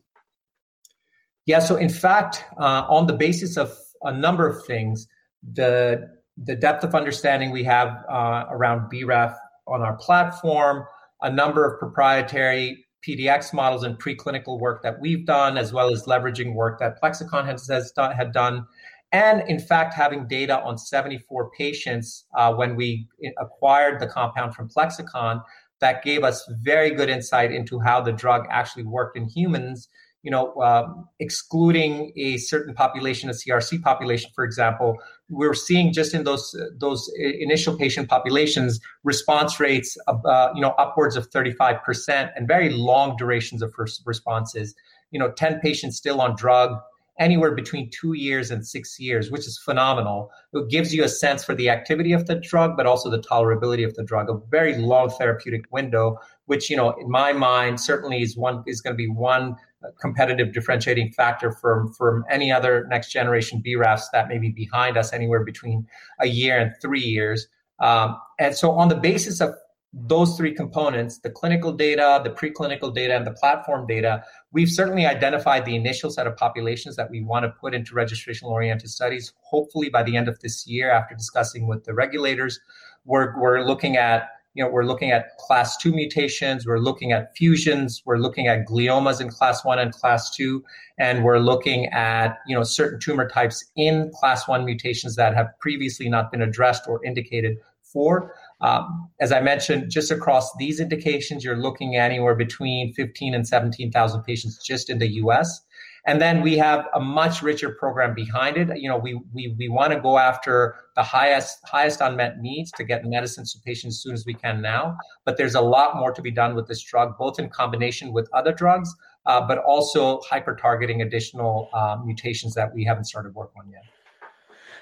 Yeah, 1.45 1.59
so 1.59 1.75
in 1.75 1.89
fact, 1.89 2.43
uh, 2.57 2.85
on 2.89 3.07
the 3.07 3.13
basis 3.13 3.57
of 3.57 3.77
a 4.01 4.11
number 4.11 4.47
of 4.47 4.65
things, 4.65 5.07
the 5.53 6.09
the 6.37 6.55
depth 6.55 6.83
of 6.83 6.93
understanding 6.93 7.51
we 7.51 7.63
have 7.63 8.03
uh, 8.09 8.45
around 8.49 8.91
BRAF 8.91 9.37
on 9.67 9.81
our 9.81 9.95
platform, 9.95 10.85
a 11.21 11.31
number 11.31 11.65
of 11.65 11.79
proprietary 11.79 12.85
PDX 13.07 13.53
models 13.53 13.83
and 13.83 13.97
preclinical 13.97 14.59
work 14.59 14.83
that 14.83 14.99
we've 14.99 15.25
done, 15.25 15.57
as 15.57 15.71
well 15.71 15.93
as 15.93 16.03
leveraging 16.03 16.53
work 16.53 16.79
that 16.79 17.01
Plexxikon 17.01 17.45
has, 17.45 17.67
has 17.67 17.91
done, 17.91 18.13
had 18.13 18.33
done, 18.33 18.65
and 19.11 19.47
in 19.47 19.59
fact 19.59 19.93
having 19.93 20.27
data 20.27 20.59
on 20.61 20.77
74 20.77 21.51
patients 21.51 22.25
uh, 22.35 22.53
when 22.53 22.75
we 22.75 23.07
acquired 23.39 24.01
the 24.01 24.07
compound 24.07 24.53
from 24.55 24.67
Plexxikon 24.67 25.41
that 25.79 26.03
gave 26.03 26.23
us 26.23 26.49
very 26.61 26.91
good 26.91 27.09
insight 27.09 27.51
into 27.51 27.79
how 27.79 28.01
the 28.01 28.11
drug 28.11 28.45
actually 28.49 28.83
worked 28.83 29.15
in 29.15 29.25
humans 29.27 29.87
you 30.25 30.31
know, 30.31 30.55
um, 30.55 31.07
excluding 31.19 32.11
a 32.17 32.37
certain 32.37 32.73
population, 32.73 33.29
a 33.29 33.33
CRC 33.33 33.83
population, 33.83 34.31
for 34.33 34.43
example, 34.43 34.97
we're 35.29 35.53
seeing 35.53 35.93
just 35.93 36.15
in 36.15 36.23
those 36.23 36.59
those 36.79 37.11
initial 37.19 37.77
patient 37.77 38.09
populations 38.09 38.79
response 39.03 39.59
rates, 39.59 39.95
uh, 40.07 40.49
you 40.55 40.61
know, 40.61 40.71
upwards 40.79 41.15
of 41.15 41.29
35% 41.29 42.31
and 42.35 42.47
very 42.47 42.71
long 42.71 43.15
durations 43.17 43.61
of 43.61 43.71
responses. 44.03 44.73
You 45.11 45.19
know, 45.19 45.31
10 45.31 45.59
patients 45.59 45.95
still 45.95 46.19
on 46.19 46.35
drug 46.35 46.75
anywhere 47.19 47.51
between 47.51 47.89
two 47.91 48.13
years 48.13 48.51
and 48.51 48.65
six 48.65 48.99
years, 48.99 49.31
which 49.31 49.47
is 49.47 49.57
phenomenal. 49.57 50.31
It 50.53 50.69
gives 50.69 50.93
you 50.93 51.03
a 51.03 51.09
sense 51.09 51.43
for 51.43 51.55
the 51.55 51.69
activity 51.69 52.13
of 52.13 52.25
the 52.25 52.35
drug, 52.35 52.75
but 52.75 52.85
also 52.85 53.09
the 53.09 53.19
tolerability 53.19 53.85
of 53.85 53.93
the 53.93 54.03
drug, 54.03 54.29
a 54.29 54.39
very 54.49 54.75
long 54.77 55.09
therapeutic 55.09 55.65
window, 55.71 56.17
which, 56.45 56.69
you 56.69 56.75
know, 56.75 56.91
in 56.91 57.09
my 57.09 57.31
mind, 57.31 57.79
certainly 57.79 58.21
is 58.21 58.35
one 58.35 58.63
is 58.67 58.81
going 58.81 58.93
to 58.93 58.97
be 58.97 59.07
one 59.07 59.55
competitive 59.99 60.53
differentiating 60.53 61.11
factor 61.11 61.51
from, 61.51 61.91
from 61.93 62.23
any 62.29 62.51
other 62.51 62.85
next 62.89 63.11
generation 63.11 63.61
BRAFs 63.65 64.03
that 64.13 64.27
may 64.27 64.37
be 64.37 64.49
behind 64.49 64.97
us 64.97 65.13
anywhere 65.13 65.43
between 65.43 65.87
a 66.19 66.27
year 66.27 66.59
and 66.59 66.73
three 66.81 67.01
years. 67.01 67.47
Um, 67.79 68.17
and 68.39 68.55
so, 68.55 68.71
on 68.71 68.87
the 68.87 68.95
basis 68.95 69.41
of 69.41 69.53
those 69.97 70.35
three 70.35 70.53
components 70.53 71.19
the 71.19 71.29
clinical 71.29 71.71
data, 71.71 72.21
the 72.23 72.29
preclinical 72.29 72.93
data, 72.93 73.15
and 73.15 73.25
the 73.25 73.31
platform 73.31 73.87
data 73.87 74.23
we've 74.51 74.69
certainly 74.69 75.05
identified 75.05 75.65
the 75.65 75.75
initial 75.75 76.09
set 76.09 76.27
of 76.27 76.35
populations 76.37 76.95
that 76.95 77.09
we 77.09 77.21
want 77.21 77.43
to 77.43 77.49
put 77.49 77.73
into 77.73 77.93
registration 77.93 78.47
oriented 78.47 78.89
studies, 78.89 79.33
hopefully 79.41 79.89
by 79.89 80.03
the 80.03 80.15
end 80.15 80.27
of 80.27 80.39
this 80.39 80.67
year 80.67 80.91
after 80.91 81.15
discussing 81.15 81.67
with 81.67 81.83
the 81.85 81.93
regulators. 81.93 82.59
We're, 83.05 83.39
we're 83.39 83.61
looking 83.65 83.97
at 83.97 84.29
you 84.55 84.63
know, 84.63 84.69
we're 84.69 84.85
looking 84.85 85.11
at 85.11 85.37
class 85.37 85.77
two 85.77 85.91
mutations, 85.91 86.65
we're 86.65 86.79
looking 86.79 87.11
at 87.11 87.35
fusions, 87.35 88.01
we're 88.05 88.17
looking 88.17 88.47
at 88.47 88.65
gliomas 88.65 89.19
in 89.19 89.29
class 89.29 89.63
one 89.65 89.77
and 89.77 89.91
class 89.93 90.33
two, 90.33 90.63
and 90.97 91.23
we're 91.25 91.39
looking 91.39 91.87
at, 91.87 92.37
you 92.47 92.55
know, 92.55 92.63
certain 92.63 92.99
tumor 92.99 93.27
types 93.27 93.63
in 93.75 94.11
class 94.15 94.47
one 94.47 94.63
mutations 94.63 95.15
that 95.17 95.35
have 95.35 95.47
previously 95.59 96.07
not 96.07 96.31
been 96.31 96.41
addressed 96.41 96.87
or 96.87 97.03
indicated 97.05 97.57
for. 97.83 98.33
Um, 98.61 99.09
as 99.19 99.33
I 99.33 99.41
mentioned, 99.41 99.91
just 99.91 100.09
across 100.09 100.49
these 100.57 100.79
indications, 100.79 101.43
you're 101.43 101.57
looking 101.57 101.97
anywhere 101.97 102.35
between 102.35 102.93
15 102.93 103.35
and 103.35 103.45
17,000 103.45 104.23
patients 104.23 104.63
just 104.65 104.89
in 104.89 104.99
the 104.99 105.09
US. 105.15 105.61
And 106.07 106.21
then 106.21 106.43
we 106.43 106.55
have 106.57 106.85
a 106.93 106.99
much 106.99 107.41
richer 107.41 107.71
program 107.71 108.13
behind 108.13 108.57
it. 108.57 108.69
You 108.77 108.87
know, 108.89 108.97
we 108.97 109.19
we 109.33 109.55
we 109.57 109.69
want 109.69 109.91
to 109.91 109.99
go 109.99 110.19
after 110.19 110.75
the 110.95 111.01
highest 111.01 111.59
highest 111.65 111.99
unmet 111.99 112.39
needs 112.39 112.71
to 112.73 112.83
get 112.83 113.05
medicines 113.05 113.53
to 113.53 113.59
patients 113.61 113.95
as 113.95 114.01
soon 114.03 114.13
as 114.13 114.25
we 114.25 114.35
can 114.35 114.61
now. 114.61 114.95
But 115.25 115.37
there's 115.37 115.55
a 115.55 115.61
lot 115.61 115.97
more 115.97 116.11
to 116.11 116.21
be 116.21 116.31
done 116.31 116.53
with 116.55 116.67
this 116.67 116.81
drug, 116.83 117.17
both 117.17 117.39
in 117.39 117.49
combination 117.49 118.13
with 118.13 118.29
other 118.33 118.53
drugs, 118.53 118.93
uh, 119.25 119.41
but 119.41 119.57
also 119.59 120.21
hyper 120.29 120.55
targeting 120.55 121.01
additional 121.01 121.69
uh, 121.73 121.97
mutations 122.05 122.53
that 122.53 122.73
we 122.73 122.83
haven't 122.85 123.05
started 123.05 123.33
work 123.33 123.51
on 123.57 123.67
yet. 123.71 123.83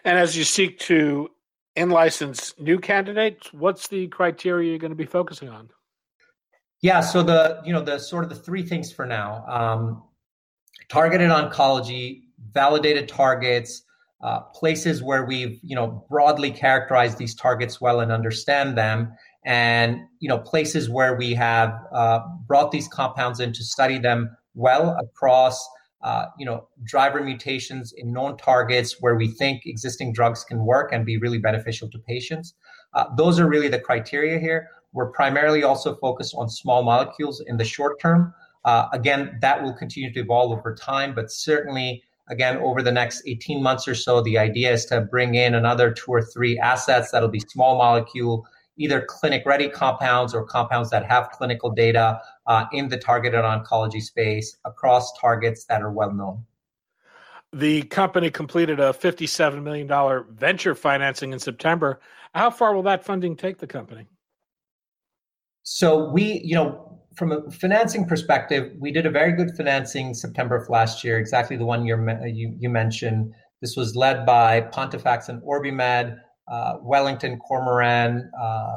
And 0.03 0.17
as 0.17 0.35
you 0.35 0.43
seek 0.43 0.77
to 0.79 1.29
in 1.75 1.89
license 1.89 2.53
new 2.59 2.79
candidates, 2.79 3.51
what's 3.53 3.87
the 3.87 4.07
criteria 4.07 4.71
you're 4.71 4.79
going 4.79 4.91
to 4.91 4.95
be 4.95 5.05
focusing 5.05 5.49
on? 5.49 5.69
Yeah, 6.81 6.99
so 6.99 7.23
the 7.23 7.61
you 7.63 7.71
know 7.71 7.81
the 7.81 7.97
sort 7.97 8.25
of 8.25 8.29
the 8.29 8.35
three 8.35 8.61
things 8.61 8.91
for 8.91 9.05
now: 9.05 9.45
um, 9.47 10.03
targeted 10.89 11.29
oncology, 11.29 12.21
validated 12.51 13.07
targets, 13.07 13.83
uh, 14.21 14.39
places 14.39 15.03
where 15.03 15.25
we've 15.25 15.59
you 15.63 15.75
know 15.75 16.05
broadly 16.09 16.51
characterized 16.51 17.17
these 17.17 17.35
targets 17.35 17.81
well 17.81 17.99
and 17.99 18.11
understand 18.11 18.77
them, 18.77 19.13
and 19.45 19.99
you 20.19 20.29
know 20.29 20.39
places 20.39 20.89
where 20.89 21.15
we 21.15 21.33
have 21.33 21.73
uh, 21.91 22.19
brought 22.47 22.71
these 22.71 22.87
compounds 22.87 23.39
in 23.39 23.51
to 23.53 23.63
study 23.63 23.99
them 23.99 24.35
well 24.55 24.97
across 24.99 25.67
uh, 26.03 26.25
you 26.37 26.45
know, 26.45 26.67
driver 26.83 27.23
mutations 27.23 27.93
in 27.93 28.11
known 28.11 28.35
targets 28.35 28.97
where 28.99 29.15
we 29.15 29.29
think 29.29 29.65
existing 29.65 30.11
drugs 30.11 30.43
can 30.43 30.65
work 30.65 30.91
and 30.91 31.05
be 31.05 31.17
really 31.17 31.37
beneficial 31.37 31.89
to 31.89 31.97
patients. 31.99 32.55
Uh, 32.93 33.05
those 33.15 33.39
are 33.39 33.47
really 33.47 33.69
the 33.69 33.79
criteria 33.79 34.37
here. 34.37 34.67
We're 34.91 35.11
primarily 35.11 35.63
also 35.63 35.95
focused 35.95 36.35
on 36.37 36.49
small 36.49 36.83
molecules 36.83 37.41
in 37.47 37.55
the 37.55 37.63
short 37.63 38.01
term. 38.01 38.33
Uh, 38.65 38.87
again, 38.93 39.37
that 39.41 39.61
will 39.61 39.73
continue 39.73 40.11
to 40.13 40.19
evolve 40.21 40.57
over 40.57 40.73
time, 40.73 41.13
but 41.13 41.31
certainly, 41.31 42.03
again, 42.29 42.57
over 42.57 42.81
the 42.81 42.91
next 42.91 43.23
18 43.27 43.61
months 43.61 43.87
or 43.87 43.95
so, 43.95 44.21
the 44.21 44.37
idea 44.37 44.71
is 44.71 44.85
to 44.85 45.01
bring 45.01 45.35
in 45.35 45.55
another 45.55 45.91
two 45.91 46.11
or 46.11 46.21
three 46.21 46.57
assets 46.59 47.11
that'll 47.11 47.29
be 47.29 47.41
small 47.41 47.77
molecule 47.77 48.45
either 48.77 49.01
clinic 49.01 49.45
ready 49.45 49.69
compounds 49.69 50.33
or 50.33 50.43
compounds 50.43 50.89
that 50.89 51.05
have 51.05 51.29
clinical 51.31 51.69
data 51.69 52.19
uh, 52.47 52.65
in 52.71 52.89
the 52.89 52.97
targeted 52.97 53.41
oncology 53.43 54.01
space 54.01 54.57
across 54.65 55.17
targets 55.19 55.65
that 55.65 55.81
are 55.81 55.91
well 55.91 56.11
known. 56.11 56.43
The 57.51 57.83
company 57.83 58.31
completed 58.31 58.79
a 58.79 58.93
$57 58.93 59.61
million 59.61 60.25
venture 60.31 60.73
financing 60.73 61.33
in 61.33 61.39
September. 61.39 61.99
How 62.33 62.49
far 62.49 62.73
will 62.73 62.81
that 62.83 63.05
funding 63.05 63.35
take 63.35 63.59
the 63.59 63.67
company? 63.67 64.07
So, 65.61 66.09
we, 66.09 66.41
you 66.43 66.55
know, 66.55 66.92
from 67.15 67.31
a 67.31 67.51
financing 67.51 68.05
perspective, 68.05 68.71
we 68.79 68.91
did 68.91 69.05
a 69.05 69.09
very 69.09 69.33
good 69.33 69.55
financing 69.55 70.13
September 70.13 70.55
of 70.55 70.69
last 70.69 71.03
year, 71.03 71.17
exactly 71.19 71.57
the 71.57 71.65
one 71.65 71.85
you, 71.85 72.55
you 72.59 72.69
mentioned. 72.69 73.33
This 73.61 73.75
was 73.75 73.95
led 73.95 74.25
by 74.25 74.61
Pontifax 74.61 75.29
and 75.29 75.41
OrbiMed 75.41 76.17
uh, 76.47 76.73
Wellington, 76.81 77.39
Cormorant, 77.39 78.23
uh, 78.39 78.75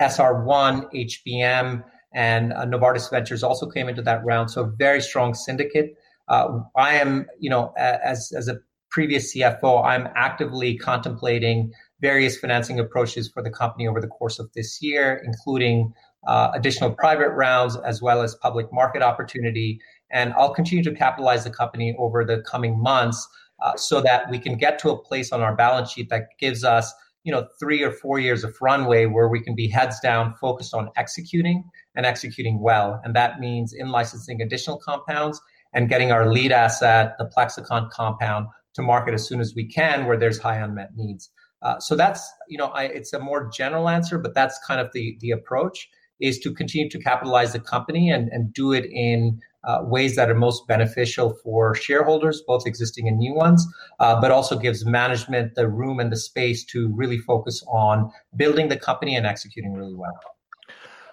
SR1, 0.00 0.92
HBM, 0.94 1.82
and 2.14 2.52
uh, 2.52 2.64
Novartis 2.64 3.10
Ventures 3.10 3.42
also 3.42 3.68
came 3.68 3.88
into 3.88 4.02
that 4.02 4.24
round. 4.24 4.50
So 4.50 4.62
a 4.62 4.66
very 4.66 5.00
strong 5.00 5.34
syndicate. 5.34 5.94
Uh, 6.28 6.60
I 6.76 6.94
am, 6.94 7.26
you 7.38 7.50
know, 7.50 7.72
as 7.76 8.32
as 8.36 8.48
a 8.48 8.58
previous 8.90 9.34
CFO, 9.34 9.84
I'm 9.84 10.08
actively 10.14 10.78
contemplating 10.78 11.72
various 12.00 12.38
financing 12.38 12.78
approaches 12.78 13.28
for 13.28 13.42
the 13.42 13.50
company 13.50 13.88
over 13.88 14.00
the 14.00 14.06
course 14.06 14.38
of 14.38 14.52
this 14.54 14.80
year, 14.80 15.20
including 15.24 15.92
uh, 16.26 16.50
additional 16.54 16.90
private 16.90 17.30
rounds 17.30 17.76
as 17.76 18.00
well 18.00 18.22
as 18.22 18.34
public 18.36 18.72
market 18.72 19.02
opportunity. 19.02 19.80
And 20.10 20.32
I'll 20.34 20.54
continue 20.54 20.84
to 20.84 20.94
capitalize 20.94 21.44
the 21.44 21.50
company 21.50 21.94
over 21.98 22.24
the 22.24 22.42
coming 22.42 22.80
months 22.80 23.26
uh, 23.62 23.76
so 23.76 24.00
that 24.00 24.30
we 24.30 24.38
can 24.38 24.56
get 24.56 24.78
to 24.80 24.90
a 24.90 24.98
place 24.98 25.32
on 25.32 25.40
our 25.42 25.54
balance 25.54 25.92
sheet 25.92 26.08
that 26.10 26.28
gives 26.38 26.64
us 26.64 26.92
you 27.24 27.32
know 27.32 27.48
three 27.58 27.82
or 27.82 27.90
four 27.90 28.18
years 28.18 28.44
of 28.44 28.54
runway 28.60 29.06
where 29.06 29.28
we 29.28 29.40
can 29.40 29.54
be 29.54 29.66
heads 29.68 29.98
down 30.00 30.34
focused 30.40 30.74
on 30.74 30.90
executing 30.96 31.64
and 31.94 32.06
executing 32.06 32.60
well. 32.60 33.00
And 33.02 33.16
that 33.16 33.40
means 33.40 33.72
in 33.72 33.88
licensing 33.88 34.40
additional 34.42 34.78
compounds 34.78 35.40
and 35.72 35.88
getting 35.88 36.12
our 36.12 36.30
lead 36.30 36.52
asset 36.52 37.14
the 37.18 37.24
plexxikon 37.24 37.90
compound 37.90 38.46
to 38.74 38.82
market 38.82 39.14
as 39.14 39.26
soon 39.26 39.40
as 39.40 39.54
we 39.54 39.66
can 39.66 40.06
where 40.06 40.18
there's 40.18 40.38
high 40.38 40.56
unmet 40.56 40.90
needs. 40.94 41.30
Uh, 41.62 41.78
so 41.80 41.96
that's 41.96 42.30
you 42.48 42.58
know 42.58 42.66
I, 42.66 42.84
it's 42.84 43.12
a 43.14 43.18
more 43.18 43.50
general 43.50 43.88
answer 43.88 44.18
but 44.18 44.34
that's 44.34 44.58
kind 44.66 44.80
of 44.80 44.90
the 44.92 45.16
the 45.20 45.30
approach 45.30 45.88
is 46.20 46.38
to 46.40 46.52
continue 46.52 46.88
to 46.90 46.98
capitalize 46.98 47.52
the 47.52 47.60
company 47.60 48.10
and, 48.10 48.28
and 48.30 48.52
do 48.52 48.72
it 48.72 48.86
in 48.86 49.40
uh, 49.64 49.80
ways 49.82 50.16
that 50.16 50.30
are 50.30 50.34
most 50.34 50.66
beneficial 50.68 51.34
for 51.42 51.74
shareholders, 51.74 52.42
both 52.46 52.66
existing 52.66 53.08
and 53.08 53.18
new 53.18 53.34
ones, 53.34 53.66
uh, 53.98 54.20
but 54.20 54.30
also 54.30 54.58
gives 54.58 54.84
management 54.84 55.54
the 55.54 55.68
room 55.68 55.98
and 56.00 56.12
the 56.12 56.16
space 56.16 56.64
to 56.64 56.92
really 56.94 57.18
focus 57.18 57.62
on 57.68 58.10
building 58.36 58.68
the 58.68 58.76
company 58.76 59.16
and 59.16 59.26
executing 59.26 59.72
really 59.72 59.94
well. 59.94 60.18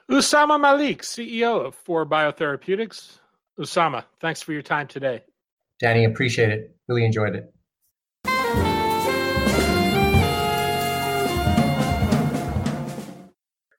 Usama 0.09 0.59
Malik, 0.59 1.03
CEO 1.03 1.65
of 1.65 1.75
Fore 1.75 2.05
Biotherapeutics. 2.05 3.19
Usama, 3.57 4.03
thanks 4.19 4.41
for 4.41 4.51
your 4.51 4.61
time 4.61 4.87
today. 4.87 5.21
Danny, 5.79 6.03
appreciate 6.03 6.49
it. 6.49 6.75
Really 6.87 7.05
enjoyed 7.05 7.35
it. 7.35 7.53